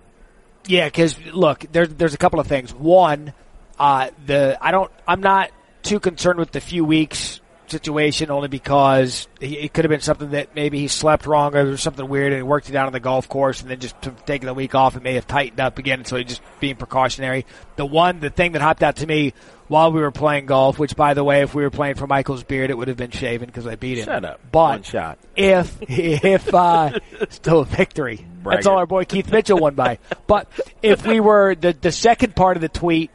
[0.67, 2.73] Yeah, because look, there's there's a couple of things.
[2.75, 3.33] One,
[3.79, 5.51] uh, the I don't I'm not
[5.83, 10.31] too concerned with the few weeks situation only because he, it could have been something
[10.31, 12.87] that maybe he slept wrong or there was something weird and he worked it out
[12.89, 13.95] on the golf course and then just
[14.27, 17.47] taking the week off it may have tightened up again so he just being precautionary.
[17.77, 19.35] The one the thing that hopped out to me
[19.69, 22.43] while we were playing golf, which by the way, if we were playing for Michael's
[22.43, 24.07] beard, it would have been shaven because I beat him.
[24.07, 24.41] Shut up.
[24.51, 25.19] But One shot.
[25.37, 28.27] if if uh, still a victory.
[28.45, 29.99] That's all our boy Keith Mitchell won by.
[30.27, 30.49] But
[30.83, 33.11] if we were the the second part of the tweet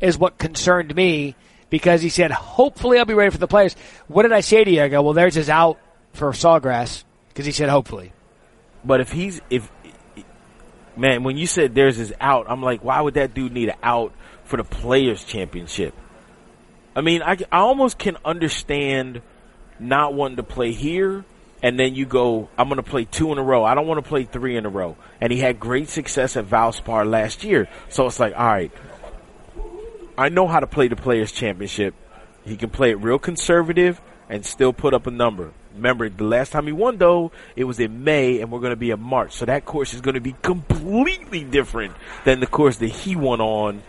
[0.00, 1.34] is what concerned me
[1.68, 3.74] because he said, "Hopefully, I'll be ready for the players."
[4.08, 4.82] What did I say to you?
[4.82, 5.78] I go, "Well, there's his out
[6.12, 8.12] for Sawgrass," because he said, "Hopefully."
[8.84, 9.70] But if he's if
[10.96, 13.76] man, when you said there's his out, I'm like, why would that dude need an
[13.82, 14.12] out
[14.44, 15.94] for the Players Championship?
[16.94, 19.22] I mean, I I almost can understand
[19.78, 21.24] not wanting to play here.
[21.62, 23.64] And then you go, I'm going to play two in a row.
[23.64, 24.96] I don't want to play three in a row.
[25.20, 27.68] And he had great success at Valspar last year.
[27.90, 28.72] So it's like, all right,
[30.16, 31.94] I know how to play the Players Championship.
[32.44, 35.52] He can play it real conservative and still put up a number.
[35.74, 38.76] Remember, the last time he won, though, it was in May, and we're going to
[38.76, 39.32] be in March.
[39.32, 41.94] So that course is going to be completely different
[42.24, 43.82] than the course that he won on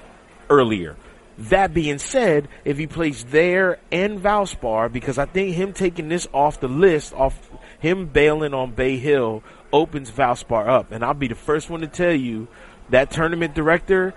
[0.50, 0.96] earlier.
[1.38, 6.28] That being said, if he plays there and Valspar, because I think him taking this
[6.34, 7.50] off the list, off
[7.82, 10.92] him bailing on Bay Hill, opens Valspar up.
[10.92, 12.48] And I'll be the first one to tell you
[12.90, 14.14] that tournament director,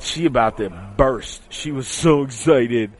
[0.00, 1.40] she about to burst.
[1.52, 2.90] She was so excited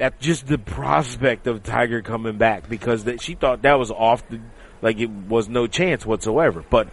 [0.00, 4.26] at just the prospect of Tiger coming back because that she thought that was off
[4.28, 4.40] the
[4.80, 6.64] like it was no chance whatsoever.
[6.68, 6.88] But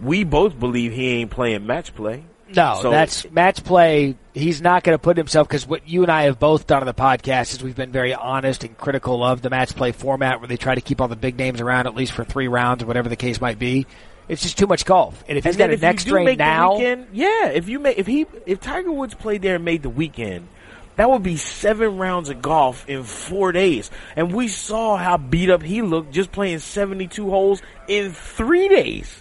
[0.00, 2.24] we both believe he ain't playing match play.
[2.54, 4.16] No, So- that's match play.
[4.32, 6.86] He's not going to put himself because what you and I have both done on
[6.86, 10.46] the podcast is we've been very honest and critical of the match play format where
[10.48, 12.86] they try to keep all the big names around at least for three rounds or
[12.86, 13.86] whatever the case might be.
[14.28, 15.24] It's just too much golf.
[15.28, 17.46] And if he's got a neck strain now, weekend, yeah.
[17.46, 20.48] If you make if he if Tiger Woods played there and made the weekend,
[20.96, 23.90] that would be seven rounds of golf in four days.
[24.16, 28.68] And we saw how beat up he looked just playing seventy two holes in three
[28.68, 29.16] days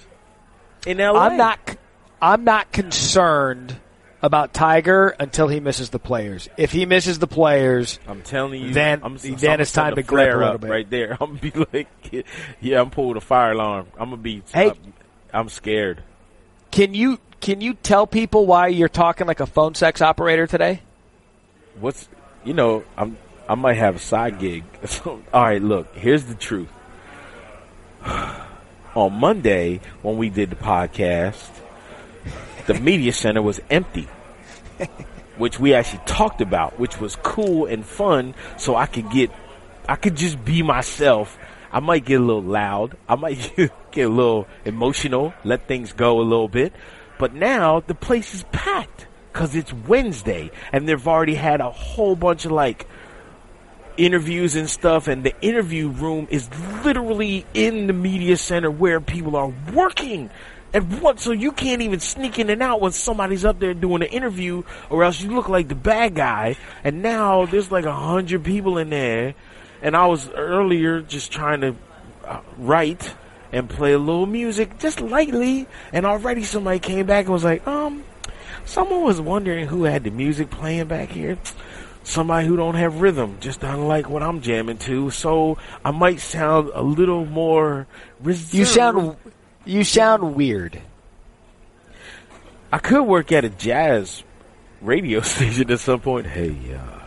[0.87, 1.19] in LA.
[1.19, 1.77] I'm not.
[2.21, 3.75] I'm not concerned
[4.21, 6.49] about Tiger until he misses the players.
[6.57, 9.95] If he misses the players, I'm telling you, Then- I'm, then I'm it's time to
[9.95, 10.69] the grip a flare little up bit.
[10.71, 11.11] right there.
[11.21, 12.25] I'm gonna be like,
[12.61, 13.87] yeah, I'm pulling a fire alarm.
[13.99, 14.41] I'm gonna be.
[14.53, 14.71] Hey.
[15.33, 16.01] I'm scared.
[16.71, 20.81] can you can you tell people why you're talking like a phone sex operator today?
[21.79, 22.07] What's
[22.45, 24.63] you know, I'm I might have a side gig.
[25.05, 26.69] All right, look, here's the truth.
[28.95, 31.49] On Monday, when we did the podcast,
[32.65, 34.07] the media center was empty,
[35.37, 38.35] which we actually talked about, which was cool and fun.
[38.57, 39.31] So I could get,
[39.87, 41.37] I could just be myself.
[41.71, 42.97] I might get a little loud.
[43.07, 43.53] I might
[43.91, 45.33] get a little emotional.
[45.43, 46.73] Let things go a little bit.
[47.17, 52.15] But now the place is packed because it's Wednesday and they've already had a whole
[52.15, 52.87] bunch of like
[53.97, 56.49] interviews and stuff and the interview room is
[56.83, 60.29] literally in the media center where people are working
[60.75, 64.01] and what so you can't even sneak in and out when somebody's up there doing
[64.01, 67.93] an interview or else you look like the bad guy and now there's like a
[67.93, 69.33] hundred people in there
[69.81, 71.73] and i was earlier just trying to
[72.25, 73.15] uh, write
[73.53, 77.65] and play a little music just lightly and already somebody came back and was like
[77.65, 78.03] um
[78.65, 81.37] someone was wondering who had the music playing back here
[82.03, 85.09] somebody who don't have rhythm, just unlike what I'm jamming to.
[85.09, 87.87] So I might sound a little more
[88.21, 88.53] reserved.
[88.53, 89.17] You sound
[89.65, 90.81] you sound weird.
[92.71, 94.23] I could work at a jazz
[94.81, 96.27] radio station at some point.
[96.27, 96.99] Hey, uh,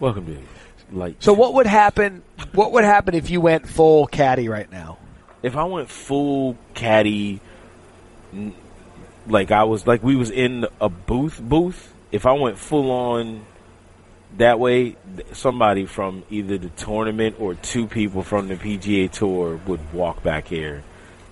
[0.00, 1.16] welcome to like.
[1.20, 2.22] So what would happen?
[2.52, 4.98] What would happen if you went full caddy right now?
[5.42, 7.40] If I went full caddy,
[9.26, 11.92] like I was like we was in a booth booth.
[12.10, 13.44] If I went full on
[14.36, 14.96] that way,
[15.32, 20.48] somebody from either the tournament or two people from the PGA Tour would walk back
[20.48, 20.82] here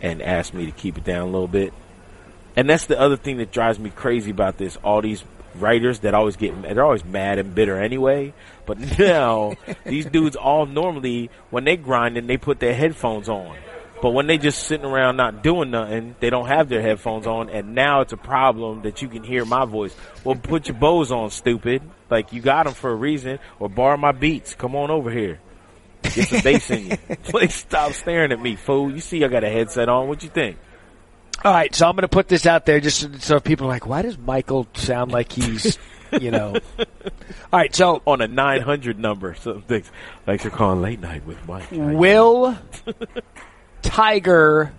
[0.03, 1.73] and asked me to keep it down a little bit.
[2.57, 4.77] And that's the other thing that drives me crazy about this.
[4.85, 8.35] All these writers that always get, they're always mad and bitter anyway.
[8.67, 9.55] But now,
[9.87, 13.57] these dudes all normally, when they grinding, they put their headphones on.
[14.03, 17.49] But when they just sitting around not doing nothing, they don't have their headphones on,
[17.49, 19.95] and now it's a problem that you can hear my voice.
[20.25, 21.83] Well, put your bows on, stupid.
[22.11, 24.55] Like you got them for a reason, or borrow my beats.
[24.57, 25.39] Come on over here.
[26.03, 26.97] Get some bass in you.
[27.25, 28.91] Please stop staring at me, fool.
[28.91, 30.09] You see I got a headset on.
[30.09, 30.59] What you think?
[31.45, 33.87] All right, so I'm going to put this out there just so, people are like,
[33.87, 35.77] why does Michael sound like he's,
[36.21, 36.55] you know?
[36.79, 36.87] All
[37.53, 39.91] right, so On a 900 number, some things
[40.25, 41.67] like they're calling late night with Mike.
[41.73, 42.57] will
[43.83, 44.73] Tiger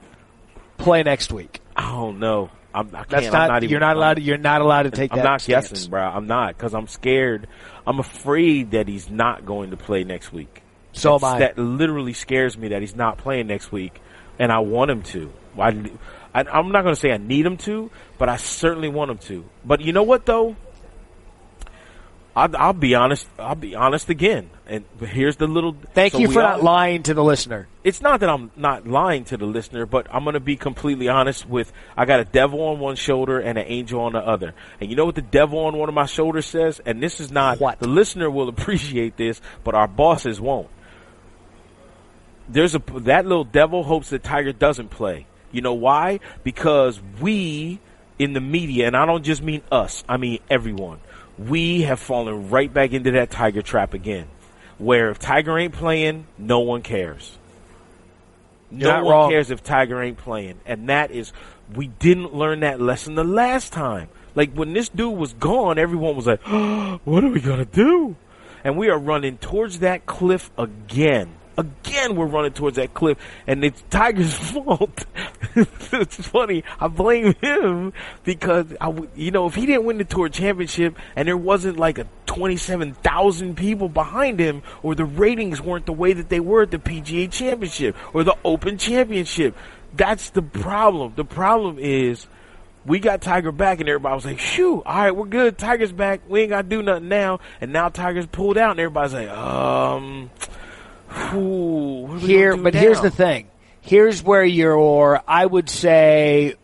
[0.77, 1.59] play next week?
[1.75, 2.49] I don't know.
[2.73, 4.13] I'm, I can't, That's I'm not, not even, you're not allowed.
[4.15, 5.23] To, you're not allowed to take I'm that.
[5.23, 5.69] not stance.
[5.69, 6.01] guessing, bro.
[6.01, 7.47] I'm not because I'm scared.
[7.85, 10.62] I'm afraid that he's not going to play next week.
[10.93, 11.39] So am I.
[11.39, 13.99] That literally scares me that he's not playing next week,
[14.39, 15.31] and I want him to.
[15.59, 15.69] I,
[16.33, 19.17] I, I'm not going to say I need him to, but I certainly want him
[19.19, 19.45] to.
[19.65, 20.55] But you know what, though?
[22.35, 23.27] I'll, I'll be honest.
[23.37, 24.49] I'll be honest again.
[24.65, 25.75] And here's the little.
[25.93, 27.67] Thank so you for all- not lying to the listener.
[27.83, 31.09] it's not that I'm not lying to the listener, but I'm going to be completely
[31.09, 34.55] honest with I got a devil on one shoulder and an angel on the other.
[34.81, 36.81] And you know what the devil on one of my shoulders says?
[36.83, 37.79] And this is not What?
[37.79, 40.69] the listener will appreciate this, but our bosses won't.
[42.53, 45.25] There's a that little devil hopes that Tiger doesn't play.
[45.51, 46.19] You know why?
[46.43, 47.79] Because we
[48.19, 50.99] in the media, and I don't just mean us, I mean everyone.
[51.37, 54.27] We have fallen right back into that Tiger trap again.
[54.77, 57.37] Where if Tiger ain't playing, no one cares.
[58.71, 59.31] You're no one wrong.
[59.31, 60.59] cares if Tiger ain't playing.
[60.65, 61.33] And that is,
[61.73, 64.09] we didn't learn that lesson the last time.
[64.35, 66.41] Like when this dude was gone, everyone was like,
[67.03, 68.15] what are we going to do?
[68.63, 71.35] And we are running towards that cliff again.
[71.57, 75.05] Again, we're running towards that cliff, and it's Tiger's fault.
[75.55, 76.63] it's funny.
[76.79, 81.27] I blame him because I, you know, if he didn't win the tour championship and
[81.27, 86.13] there wasn't like a twenty-seven thousand people behind him, or the ratings weren't the way
[86.13, 89.55] that they were at the PGA Championship or the Open Championship,
[89.95, 91.13] that's the problem.
[91.15, 92.25] The problem is
[92.85, 94.81] we got Tiger back, and everybody was like, "Shoo!
[94.81, 95.57] All right, we're good.
[95.57, 96.21] Tiger's back.
[96.27, 99.29] We ain't got to do nothing now." And now Tiger's pulled out, and everybody's like,
[99.29, 100.31] "Um,
[101.13, 103.47] whew, what are we Here, but here's the thing.
[103.81, 105.21] Here's where you're.
[105.27, 106.55] I would say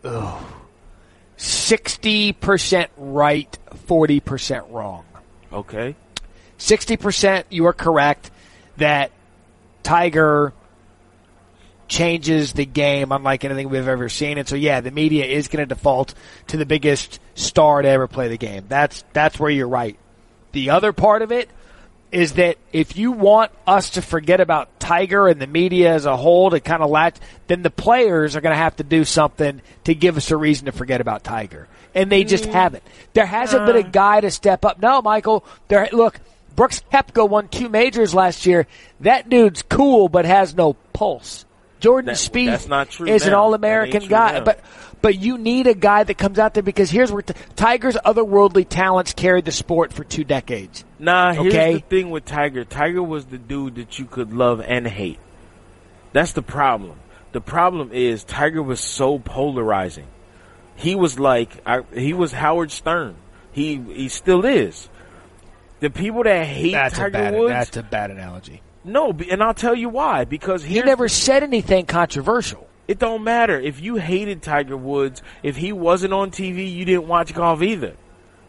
[1.36, 5.04] sixty percent right, forty percent wrong.
[5.52, 5.96] Okay,
[6.60, 8.30] Sixty percent, you are correct
[8.76, 9.10] that
[9.82, 10.52] Tiger
[11.88, 14.36] changes the game unlike anything we've ever seen.
[14.36, 16.12] And so, yeah, the media is going to default
[16.48, 18.66] to the biggest star to ever play the game.
[18.68, 19.98] That's that's where you're right.
[20.52, 21.48] The other part of it
[22.12, 26.16] is that if you want us to forget about Tiger and the media as a
[26.16, 29.62] whole to kind of latch, then the players are going to have to do something
[29.84, 31.68] to give us a reason to forget about Tiger.
[31.94, 32.52] And they just mm.
[32.52, 32.82] haven't.
[33.12, 33.90] There hasn't been a uh.
[33.90, 34.80] guy to step up.
[34.80, 36.18] No, Michael, there, look,
[36.56, 38.66] Brooks Koepka won two majors last year.
[39.00, 41.44] That dude's cool, but has no pulse.
[41.80, 44.44] Jordan That- Spieth that's not true is an all-American That ain't true guy, now.
[44.44, 44.60] but
[45.02, 48.68] but you need a guy that comes out there because here's where t- Tiger's otherworldly
[48.68, 50.84] talents carried the sport for two decades.
[50.98, 51.72] Nah, here's Okay.
[51.74, 52.64] the thing with Tiger.
[52.64, 55.18] Tiger was the dude that you could love and hate.
[56.12, 56.98] That's the problem.
[57.32, 60.06] The problem is Tiger was so polarizing.
[60.76, 63.14] He was like I, he was Howard Stern.
[63.52, 64.88] He he still is.
[65.80, 68.60] The people that hate Tiger Woods, That's a bad analogy.
[68.84, 70.24] No, and I'll tell you why.
[70.24, 72.66] Because He never said anything controversial.
[72.88, 75.22] It don't matter if you hated Tiger Woods.
[75.44, 77.94] If he wasn't on TV, you didn't watch golf either.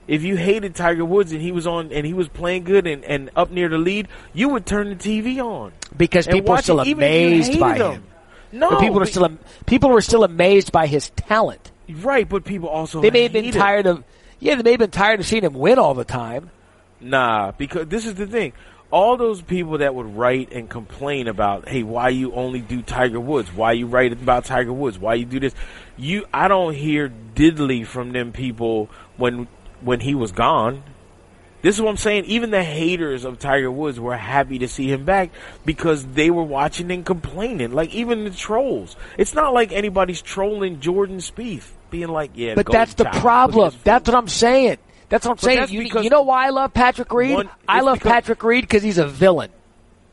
[0.07, 3.03] If you hated Tiger Woods and he was on and he was playing good and,
[3.05, 6.79] and up near the lead, you would turn the TV on because people are still
[6.81, 8.03] it, even if you amazed by hated him.
[8.51, 9.29] No, But people are still
[9.67, 11.71] people were still amazed by his talent.
[11.87, 13.61] right, but people also They may have been hate him.
[13.61, 14.03] tired of
[14.39, 16.49] yeah, they may have been tired of seeing him win all the time.
[16.99, 18.53] Nah, because this is the thing.
[18.91, 23.19] All those people that would write and complain about, hey, why you only do Tiger
[23.19, 23.51] Woods?
[23.53, 24.99] Why you write about Tiger Woods?
[24.99, 25.55] Why you do this?
[25.97, 29.47] You, I don't hear diddly from them people when
[29.81, 30.83] when he was gone.
[31.61, 32.25] This is what I'm saying.
[32.25, 35.29] Even the haters of Tiger Woods were happy to see him back
[35.63, 37.71] because they were watching and complaining.
[37.71, 38.95] Like even the trolls.
[39.17, 43.21] It's not like anybody's trolling Jordan Spieth, being like, "Yeah." But that's the child.
[43.21, 43.73] Problem.
[43.83, 44.77] That's what I'm saying.
[45.11, 45.69] That's what I'm saying.
[45.69, 47.35] You, you know why I love Patrick Reed?
[47.35, 49.51] one- I love because- Patrick Reed because he's a villain.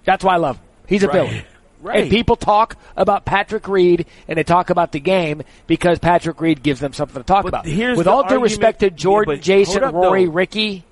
[0.05, 0.65] That's why I love him.
[0.87, 1.15] He's a Right.
[1.15, 1.45] villain.
[1.81, 2.01] Right.
[2.01, 6.61] And people talk about Patrick Reed and they talk about the game because Patrick Reed
[6.61, 7.67] gives them something to talk about.
[7.67, 10.33] With all due argument- respect to Jordan, but Jason, up, Rory, though.
[10.33, 10.83] Rickie,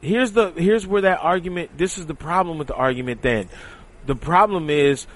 [0.00, 3.48] here's the here's where that argument this is the problem with the argument then
[4.06, 5.06] the problem is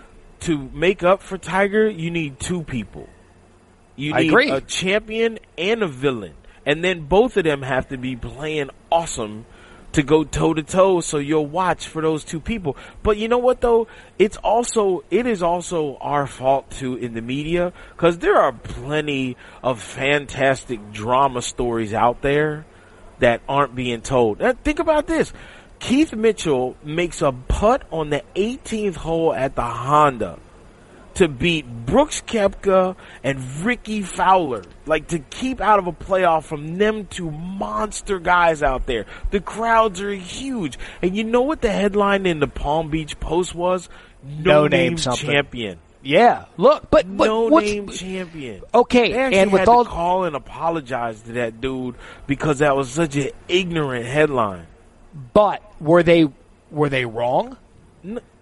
[0.40, 3.08] to make up for tiger you need two people
[3.96, 4.50] you I need agree.
[4.50, 6.34] a champion and a villain
[6.66, 9.46] and then both of them have to be playing awesome
[9.92, 13.38] to go toe to toe so you'll watch for those two people but you know
[13.38, 13.88] what though
[14.18, 19.36] it's also it is also our fault too in the media because there are plenty
[19.64, 22.64] of fantastic drama stories out there
[23.20, 24.40] that aren't being told.
[24.40, 25.32] Now, think about this.
[25.78, 30.38] Keith Mitchell makes a putt on the 18th hole at the Honda
[31.14, 34.62] to beat Brooks Koepka and Rickie Fowler.
[34.86, 39.06] Like to keep out of a playoff from them two monster guys out there.
[39.30, 40.78] The crowds are huge.
[41.02, 43.88] And you know what the headline in the Palm Beach Post was?
[44.22, 45.78] No name name champion.
[46.02, 46.44] yeah.
[46.56, 48.62] Look, but, but no name champion.
[48.74, 51.94] Okay, and with all- call and apologize to that dude
[52.26, 54.66] because that was such an ignorant headline.
[55.32, 56.28] but were they
[56.70, 57.56] were they wrong?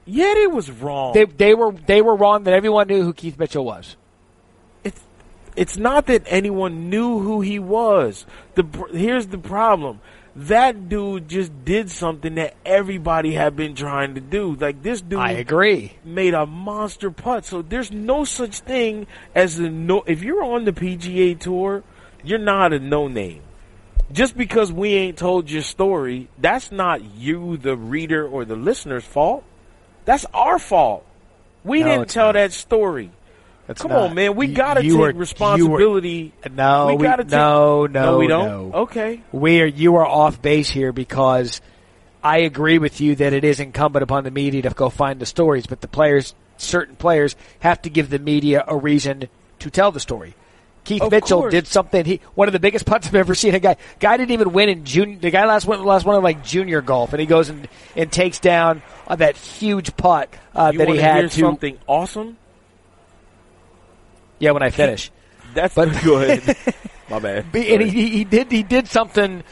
[0.08, 1.12] Yeah, it was wrong.
[1.12, 3.96] They they were they were wrong that everyone knew who Keith Mitchell was.
[4.82, 5.00] it's
[5.54, 8.24] it's not that anyone knew who he was.
[8.54, 10.00] The here's the problem.
[10.34, 14.54] That dude just did something that everybody had been trying to do.
[14.54, 15.92] Like this dude I agree.
[16.04, 17.44] made a monster putt.
[17.44, 20.04] So there's no such thing as a no.
[20.06, 21.82] If you're on the PGA tour,
[22.24, 23.42] you're not a no name.
[24.10, 29.04] Just because we ain't told your story, that's not you, the reader or the listener's
[29.04, 29.44] fault.
[30.08, 31.04] That's our fault.
[31.64, 32.32] We No, didn't tell not.
[32.32, 33.10] that story.
[33.66, 34.36] That's Come not- on, man.
[34.36, 36.32] We you- gotta you take were- responsibility.
[36.50, 38.70] No, we we- gotta take, no, no, we don't.
[38.70, 38.78] no.
[38.84, 39.20] Okay.
[39.32, 41.60] we are you are off base here because
[42.24, 45.26] I agree with you that it is incumbent upon the media to go find the
[45.26, 49.28] stories, but the players, certain players, have to give the media a reason
[49.58, 50.34] to tell the story.
[50.88, 51.52] Keith Of Mitchell course.
[51.52, 52.02] did something.
[52.06, 53.54] He one of the biggest putts I've ever seen.
[53.54, 55.18] A guy guy didn't even win in junior.
[55.18, 58.10] The guy last went last one in like junior golf, and he goes and and
[58.10, 61.40] takes down uh, that huge putt uh, that he had to.
[61.40, 62.38] something awesome?
[64.38, 65.10] Yeah, when I finish.
[65.52, 66.56] That's But- go ahead.
[67.10, 67.52] My bad.
[67.52, 69.42] Be- and he, he did he did something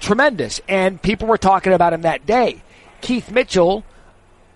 [0.00, 2.62] tremendous, and people were talking about him that day.
[3.00, 3.84] Keith Mitchell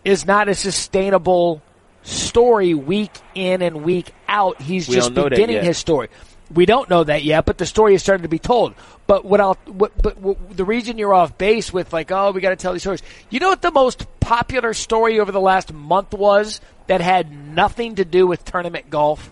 [0.05, 1.63] is not a sustainable
[2.03, 4.61] story week in and week out.
[4.61, 6.09] He's We just don't know that beginning his story.
[6.53, 8.75] We don't know that yet, but the story is starting to be told.
[9.07, 12.41] But what I'll, what, but what, the reason you're off base with like, oh, we
[12.41, 13.03] got to tell these stories.
[13.29, 17.97] You know what the most popular story over the last month was that had nothing
[17.97, 19.31] to do with tournament golf?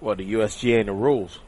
[0.00, 1.38] Well, the USGA and the rules.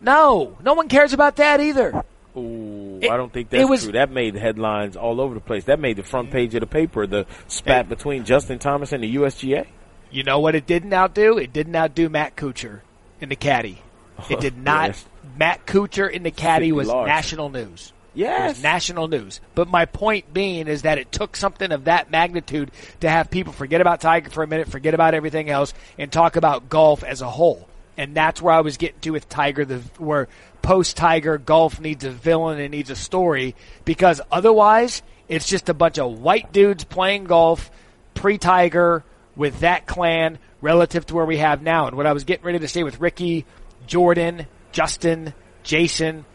[0.00, 2.02] No, no one cares about that either.
[2.36, 3.92] Ooh, It- I don't think it that's was- true.
[3.92, 5.64] That made headlines all over the place.
[5.64, 7.06] That made the front page of the paper.
[7.06, 9.66] The spat between Justin Thomas and the USGA.
[10.10, 11.38] You know what it didn't outdo?
[11.38, 12.80] It didn't outdo Matt Kuchar
[13.20, 13.82] in the caddy.
[14.30, 14.88] It oh, did not.
[14.88, 15.06] Yes.
[15.36, 17.06] Matt Kuchar in the caddy was large.
[17.06, 17.92] national news.
[18.14, 18.56] It Yes.
[18.56, 19.40] was national news.
[19.54, 23.52] But my point being is that it took something of that magnitude to have people
[23.52, 27.20] forget about Tiger for a minute, forget about everything else, and talk about golf as
[27.20, 27.68] a whole.
[27.96, 30.26] And that's where I was getting to with Tiger, the where
[30.62, 33.54] post Tiger golf needs a villain and needs a story
[33.84, 37.70] because otherwise it's just a bunch of white dudes playing golf
[38.14, 39.04] pre Tiger
[39.38, 41.86] with that clan relative to where we have now.
[41.86, 43.46] And what I was getting ready to say with Rickie,
[43.86, 45.32] Jordan, Justin,
[45.62, 46.26] Jason,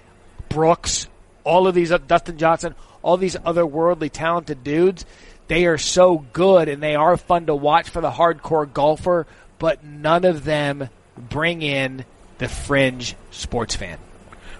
[0.50, 1.08] Brooks,
[1.44, 2.74] all of these, uh, Dustin Johnson,
[3.04, 5.06] all these otherworldly talented dudes,
[5.50, 9.28] they are so good and they are fun to watch for the hardcore golfer,
[9.60, 10.88] but none of them
[11.18, 12.06] bring in
[12.38, 13.98] the fringe sports fan.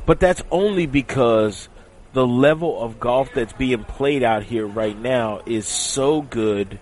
[0.06, 1.70] But that's only because
[2.12, 6.78] the level of golf that's being played out here right now is so good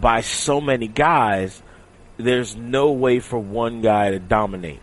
[0.00, 1.62] by so many guys
[2.16, 4.80] there's no way for one guy to dominate.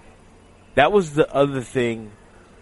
[0.76, 2.12] That was the other thing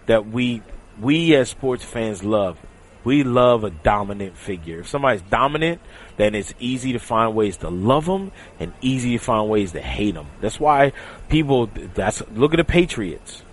[0.05, 0.61] that we
[0.99, 2.57] we as sports fans love.
[3.03, 4.79] We love a dominant figure.
[4.79, 5.79] If somebody's dominant,
[6.17, 9.81] then it's easy to find ways to love them and easy to find ways to
[9.81, 10.27] hate them.
[10.41, 10.93] That's why
[11.29, 11.67] people.
[11.67, 13.43] That's look at the Patriots.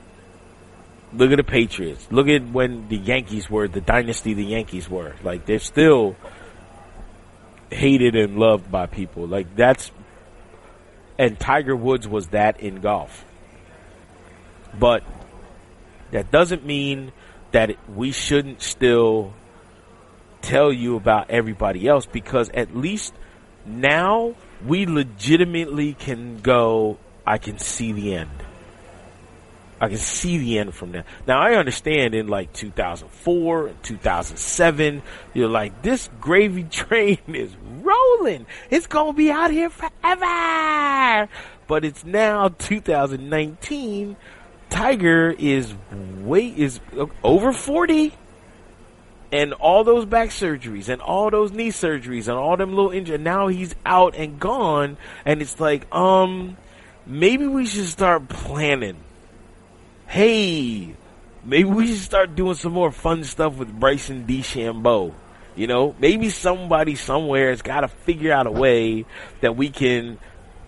[1.13, 2.09] Look at the Patriots.
[2.11, 4.35] Look at when the Yankees were the dynasty.
[4.35, 6.17] The Yankees were like they're still
[7.71, 9.27] hated and loved by people.
[9.27, 9.91] Like that's
[11.19, 13.25] and Tiger Woods was that in golf.
[14.79, 15.05] But
[16.11, 17.13] that doesn't mean
[17.53, 19.33] that we shouldn't still
[20.43, 23.15] tell you about everybody else because at least
[23.65, 24.35] now
[24.67, 28.44] we legitimately can go, I can see the end.
[29.85, 31.05] I can see the end from now.
[31.27, 35.03] Now I understand in like 2004 and 2007,
[35.35, 38.47] you're like, this gravy train is rolling.
[38.71, 41.29] It's going to be out here forever.
[41.67, 44.17] But it's now 2019.
[44.71, 45.75] Tiger is
[46.23, 46.81] way, is
[47.23, 48.15] over 40
[49.33, 53.21] and all those back surgeries and all those knee surgeries and all them little injuries.
[53.21, 54.97] Now he's out and gone.
[55.27, 56.57] And it's like, um,
[57.05, 58.97] maybe we should start planning
[60.15, 60.95] hey,
[61.45, 65.13] maybe we should start doing some more fun stuff with Bryson DeChambeau.
[65.57, 69.07] You know, maybe somebody somewhere has got to figure out a way
[69.41, 70.19] that we can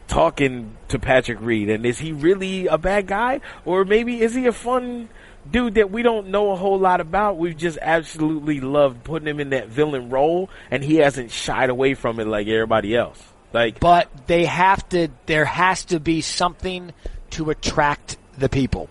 [0.08, 1.70] talking to Patrick Reed.
[1.70, 3.40] And is he really a bad guy?
[3.64, 5.08] Or maybe is he a fun
[5.48, 7.38] dude that we don't know a whole lot about?
[7.38, 11.94] We've just absolutely loved putting him in that villain role and he hasn't shied away
[11.94, 13.22] from it like everybody else.
[13.52, 16.92] Like, but they have to, there has to be something
[17.30, 18.88] to attract the people.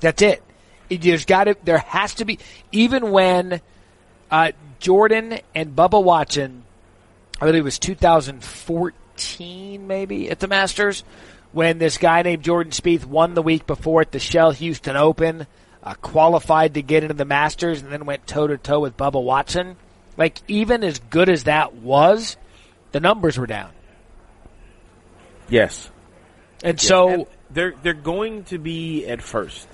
[0.00, 0.42] That's it.
[0.90, 2.38] it there's got to, there has to be,
[2.72, 3.60] even when
[4.30, 6.64] uh, Jordan and Bubba Watson,
[7.40, 11.04] I believe it was 2014 maybe at the Masters,
[11.52, 15.46] when this guy named Jordan Spieth won the week before at the Shell Houston Open,
[15.82, 19.22] uh, qualified to get into the Masters, and then went toe to toe with Bubba
[19.22, 19.76] Watson.
[20.16, 22.36] Like even as good as that was,
[22.92, 23.70] the numbers were down.
[25.48, 25.90] Yes.
[26.62, 29.68] And so and they're they're going to be at first.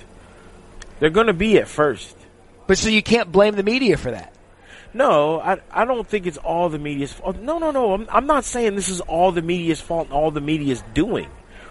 [0.99, 2.17] They're going to be at first.
[2.67, 4.35] But so you can't blame the media for that.
[4.95, 7.37] No, I I don't think it's all the media's fault.
[7.39, 7.95] Oh, no, no, no.
[7.95, 11.29] I'm I'm not saying this is all the media's fault and all the media's doing.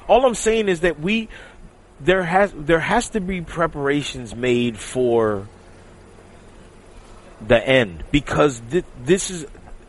[0.07, 1.29] All I'm saying is that we
[2.01, 5.47] there has there has to be preparations made for
[7.47, 9.45] the end because th- this is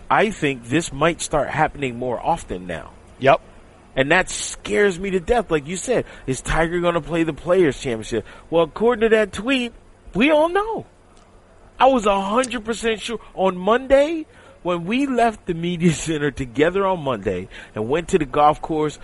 [0.08, 2.92] I think this might start happening more often now.
[3.18, 3.40] Yep.
[3.96, 5.50] And that scares me to death.
[5.50, 8.26] Like you said, is Tiger going to play the Players Championship?
[8.50, 9.72] Well, according to that tweet,
[10.14, 10.86] we all know.
[11.78, 14.26] I was hundred percent sure on Monday
[14.62, 18.98] when we left the media center together on Monday and went to the golf course.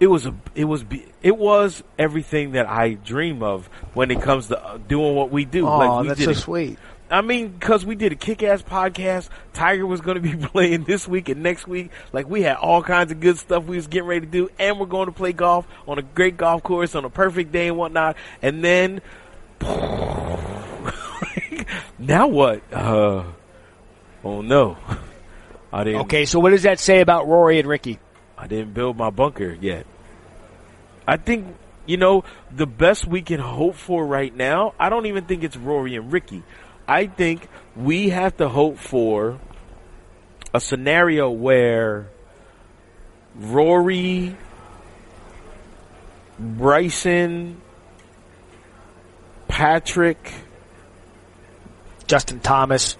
[0.00, 0.84] It was a, it was,
[1.22, 5.44] it was everything that I dream of when it comes to uh, doing what we
[5.44, 5.68] do.
[5.68, 6.36] Oh, like we that's did so it.
[6.36, 6.78] sweet.
[7.10, 9.28] I mean, because we did a kick-ass podcast.
[9.52, 11.90] Tiger was going to be playing this week and next week.
[12.12, 14.80] Like we had all kinds of good stuff we was getting ready to do, and
[14.80, 17.76] we're going to play golf on a great golf course on a perfect day and
[17.76, 18.16] whatnot.
[18.40, 19.02] And then,
[21.98, 22.62] now what?
[22.72, 23.24] Uh,
[24.24, 24.78] oh no,
[25.72, 26.02] I didn't.
[26.02, 27.98] Okay, so what does that say about Rory and Rickie?
[28.36, 29.86] I didn't build my bunker yet.
[31.06, 31.54] I think
[31.86, 34.74] you know the best we can hope for right now.
[34.80, 36.42] I don't even think it's Rory and Rickie.
[36.86, 39.38] I think we have to hope for
[40.52, 42.10] a scenario where
[43.34, 44.36] Rory,
[46.38, 47.60] Bryson,
[49.48, 50.32] Patrick,
[52.06, 52.96] Justin Thomas.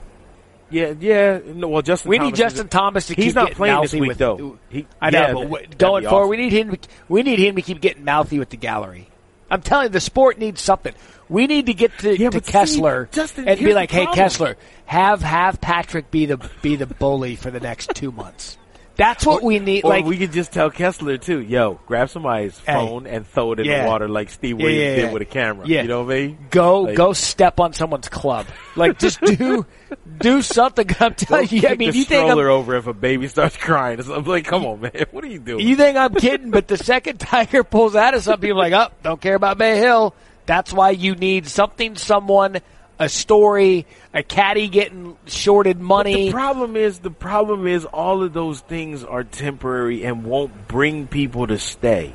[0.70, 1.40] yeah, yeah.
[1.46, 2.08] No, well, Justin.
[2.10, 4.18] We Thomas need Justin is- Thomas to He's keep not getting playing this week with,
[4.18, 4.58] though.
[4.70, 6.30] He, I know, yeah, but that- w- that'd going forward, awesome.
[6.30, 6.76] we need him.
[7.08, 9.08] We need him to keep getting mouthy with the gallery.
[9.50, 10.94] I'm telling you, the sport needs something.
[11.28, 14.06] We need to get to, Yeah, to but see, Kessler Justin, and be like, "Hey.
[14.06, 18.58] Kessler, have have Patrick be the be the bully for the next two months."
[18.96, 19.84] That's what we need.
[19.84, 22.74] Or like, we could just tell Kessler too, yo, grab somebody's Hey.
[22.74, 23.82] phone and throw it in Yeah.
[23.82, 25.66] the water like Steve Yeah, Williams yeah, did with a camera.
[25.66, 25.82] Yeah.
[25.82, 26.38] You know what I mean?
[26.50, 28.46] go Like- go step on someone's club.
[28.76, 29.66] Like, just do
[30.20, 30.88] do something.
[31.00, 31.68] I'm telling you.
[31.68, 34.00] I mean, you think I'm, over if a baby starts crying.
[34.00, 35.66] I'm like, come on, man, what are you doing?
[35.66, 36.50] You think I'm kidding?
[36.50, 39.76] But the second Tiger pulls out of something, people like, oh, don't care about Bay
[39.78, 40.14] Hill.
[40.46, 42.58] That's why you need something, someone,
[42.98, 46.26] a story, a caddy getting shorted But money.
[46.26, 51.06] the problem is, the problem is, all of those things are temporary and won't bring
[51.06, 52.14] people to stay.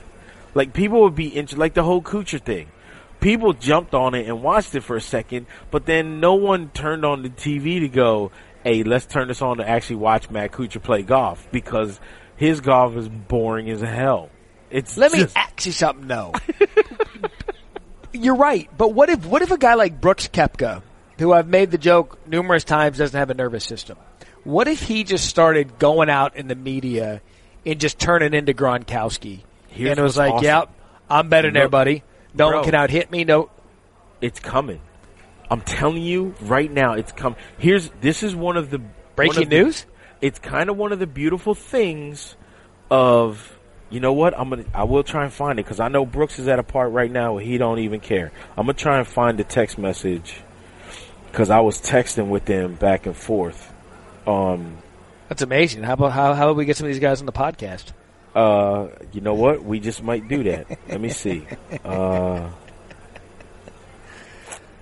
[0.53, 2.67] Like people would be interested, like the whole Kuchar thing.
[3.19, 7.03] People jumped on it and watched it for a second, but then no one turned
[7.03, 8.31] on the TV to go,
[8.63, 11.99] "Hey, let's turn this on to actually watch Matt Kuchar play golf," because
[12.37, 14.29] his golf is boring as hell.
[14.71, 16.33] It's Let me ask you something though.
[18.11, 20.81] You're right, but what if what if a guy like Brooks Koepka,
[21.19, 23.97] who I've made the joke numerous times doesn't have a nervous system,
[24.43, 27.21] what if he just started going out in the media
[27.65, 30.43] and just turning into Gronkowski, Here's and it was like, awesome.
[30.45, 30.69] "Yep,
[31.09, 32.03] I'm better than Look, everybody.
[32.33, 32.57] No bro.
[32.57, 33.25] one can out hit me.
[33.25, 33.49] No,
[34.21, 34.81] it's coming.
[35.51, 37.37] I'm telling you right now, it's coming.
[37.57, 38.79] Here's this is one of the
[39.15, 39.85] Breaking of the- news?
[40.21, 42.35] it's kind of one of the beautiful things
[42.89, 43.58] of
[43.89, 46.39] you know what I'm gonna I will try and find it because I know Brooks
[46.39, 48.31] is at a part right now where he don't even care.
[48.57, 50.35] I'm gonna try and find the text message
[51.31, 53.71] because I was texting with them back and forth.
[54.27, 54.77] Um,
[55.27, 55.83] that's amazing.
[55.83, 57.91] How about how how about we get some of these guys on the podcast?
[58.35, 59.63] uh, you know what?
[59.63, 60.67] We just might do that.
[60.87, 61.45] Let me see.
[61.83, 62.49] Uh,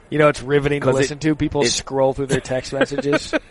[0.10, 1.36] You know, it's riveting to 'Cause it- listen to.
[1.36, 3.34] People scroll through their text messages.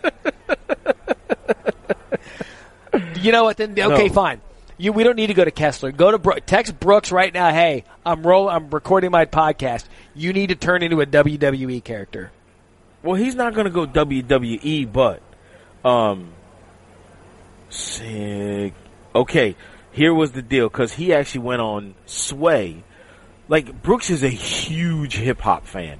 [3.21, 3.57] you know what?
[3.57, 4.13] Then okay, No.
[4.13, 4.41] fine.
[4.77, 5.91] You we don't need to go to Kessler.
[5.91, 7.51] Go to Bro- text Brooks right now.
[7.51, 8.47] Hey, I'm roll.
[8.47, 9.85] I'm recording my podcast.
[10.13, 12.31] You need to turn into a WWE character.
[13.01, 15.21] Well, he's not going to go WWE, but
[15.83, 16.33] um,
[17.69, 18.73] sick.
[19.15, 19.55] Okay,
[19.91, 22.83] here was the deal because he actually went on Sway.
[23.47, 25.99] Like Brooks is a huge hip hop fan.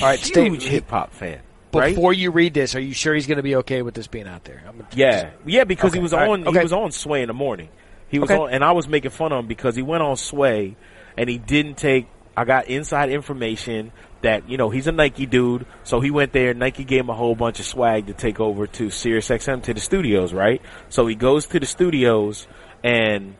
[0.00, 1.40] All right, huge hip hop fan.
[1.72, 1.94] Right?
[1.94, 4.26] Before you read this, are you sure he's going to be okay with this being
[4.26, 4.62] out there?
[4.66, 6.48] I'm Yeah, yeah, because he was all right, on.
[6.48, 6.58] okay.
[6.58, 7.68] He was on Sway in the morning.
[8.08, 8.40] He was Okay.
[8.40, 10.76] on, and I was making fun of him because he went on Sway,
[11.16, 12.06] and he didn't take.
[12.36, 13.92] I got inside information
[14.22, 16.52] that you know he's a Nike dude, so he went there.
[16.54, 19.80] Nike gave him a whole bunch of swag to take over to SiriusXM to the
[19.80, 20.60] studios, right?
[20.88, 22.46] So he goes to the studios,
[22.84, 23.36] and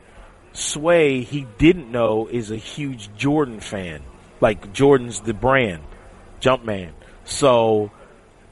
[0.52, 4.02] Sway he didn't know is a huge Jordan fan,
[4.40, 5.82] like Jordan's the brand,
[6.40, 6.92] Jumpman.
[7.24, 7.90] So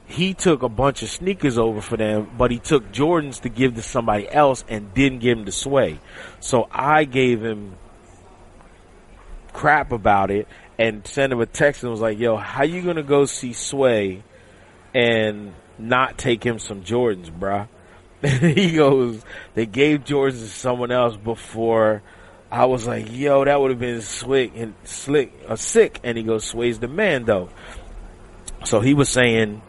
[0.07, 3.75] he took a bunch of sneakers over for them, but he took Jordans to give
[3.77, 5.99] to somebody else and didn't give him to Sway.
[6.41, 7.77] So I gave him
[9.53, 10.47] crap about it
[10.79, 14.23] and sent him a text and was like, yo, how you gonna go see Sway
[14.95, 17.69] and not take him some Jordans, bruh?
[18.55, 19.23] he goes,
[19.55, 22.03] they gave Jordans to someone else before
[22.51, 26.01] I was like, yo, that would have been slick and slick, uh, sick.
[26.05, 27.49] And he goes, Sway's the man though.
[28.65, 29.61] So he was saying,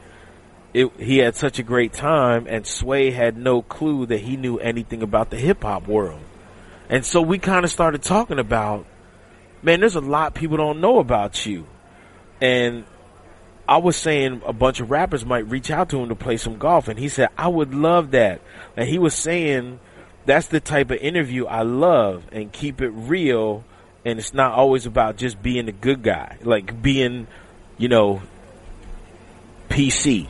[0.75, 4.57] it, he had such a great time and Sway had no clue that he knew
[4.57, 6.19] anything about the hip hop world.
[6.89, 8.85] And so we kind of started talking about,
[9.63, 11.65] man, there's a lot people don't know about you.
[12.41, 12.83] And
[13.69, 16.57] I was saying a bunch of rappers might reach out to him to play some
[16.57, 16.89] golf.
[16.89, 18.41] And he said, I would love that.
[18.75, 19.79] And he was saying,
[20.25, 23.63] that's the type of interview I love and keep it real.
[24.03, 27.27] And it's not always about just being a good guy, like being,
[27.77, 28.21] you know,
[29.69, 30.27] PC.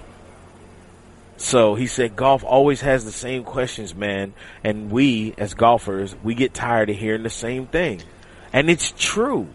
[1.37, 4.33] So he said golf always has the same questions, man.
[4.63, 8.01] And we, as golfers, we get tired of hearing the same thing.
[8.53, 9.47] And it's true.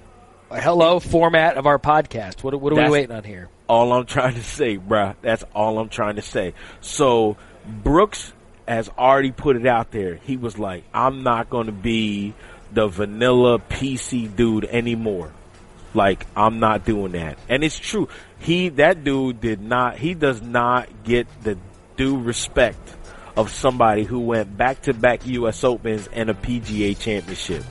[0.51, 2.43] hello format of our podcast.
[2.43, 3.49] What, what are we waiting on here?
[3.67, 5.15] All I'm trying to say, bruh.
[5.23, 6.55] That's all I'm trying to say.
[6.81, 8.33] So Brooks
[8.69, 10.17] has already put it out there.
[10.17, 12.35] He was like, I'm not going to be
[12.73, 15.33] the vanilla PC dude anymore.
[15.93, 17.39] Like, I'm not doing that.
[17.49, 18.09] And it's true.
[18.39, 21.59] He, that dude did not, he does not get the
[22.01, 22.97] due respect
[23.37, 27.63] of somebody who went back to back US Opens and a PGA championship.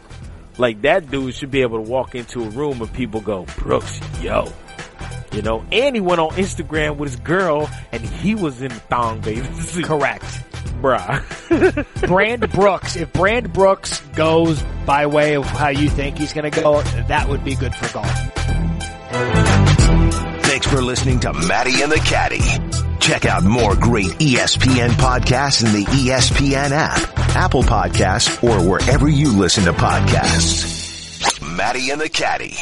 [0.59, 3.99] Like that dude should be able to walk into a room and people go, Brooks,
[4.21, 4.53] yo.
[5.31, 8.75] You know, and he went on Instagram with his girl and he was in the
[8.75, 9.85] thong bathing suit.
[9.85, 10.23] Correct.
[10.79, 12.07] Bruh.
[12.07, 12.97] Brand Brooks.
[12.97, 17.27] If Brand Brooks goes by way of how you think he's going to go, that
[17.29, 18.11] would be good for golf.
[20.43, 22.88] Thanks for listening to Matty and the Caddy.
[23.09, 27.01] Check out more great ESPN podcasts in the ESPN app,
[27.35, 31.41] Apple Podcasts, or wherever you listen to podcasts.
[31.57, 32.55] Matty and the Caddy.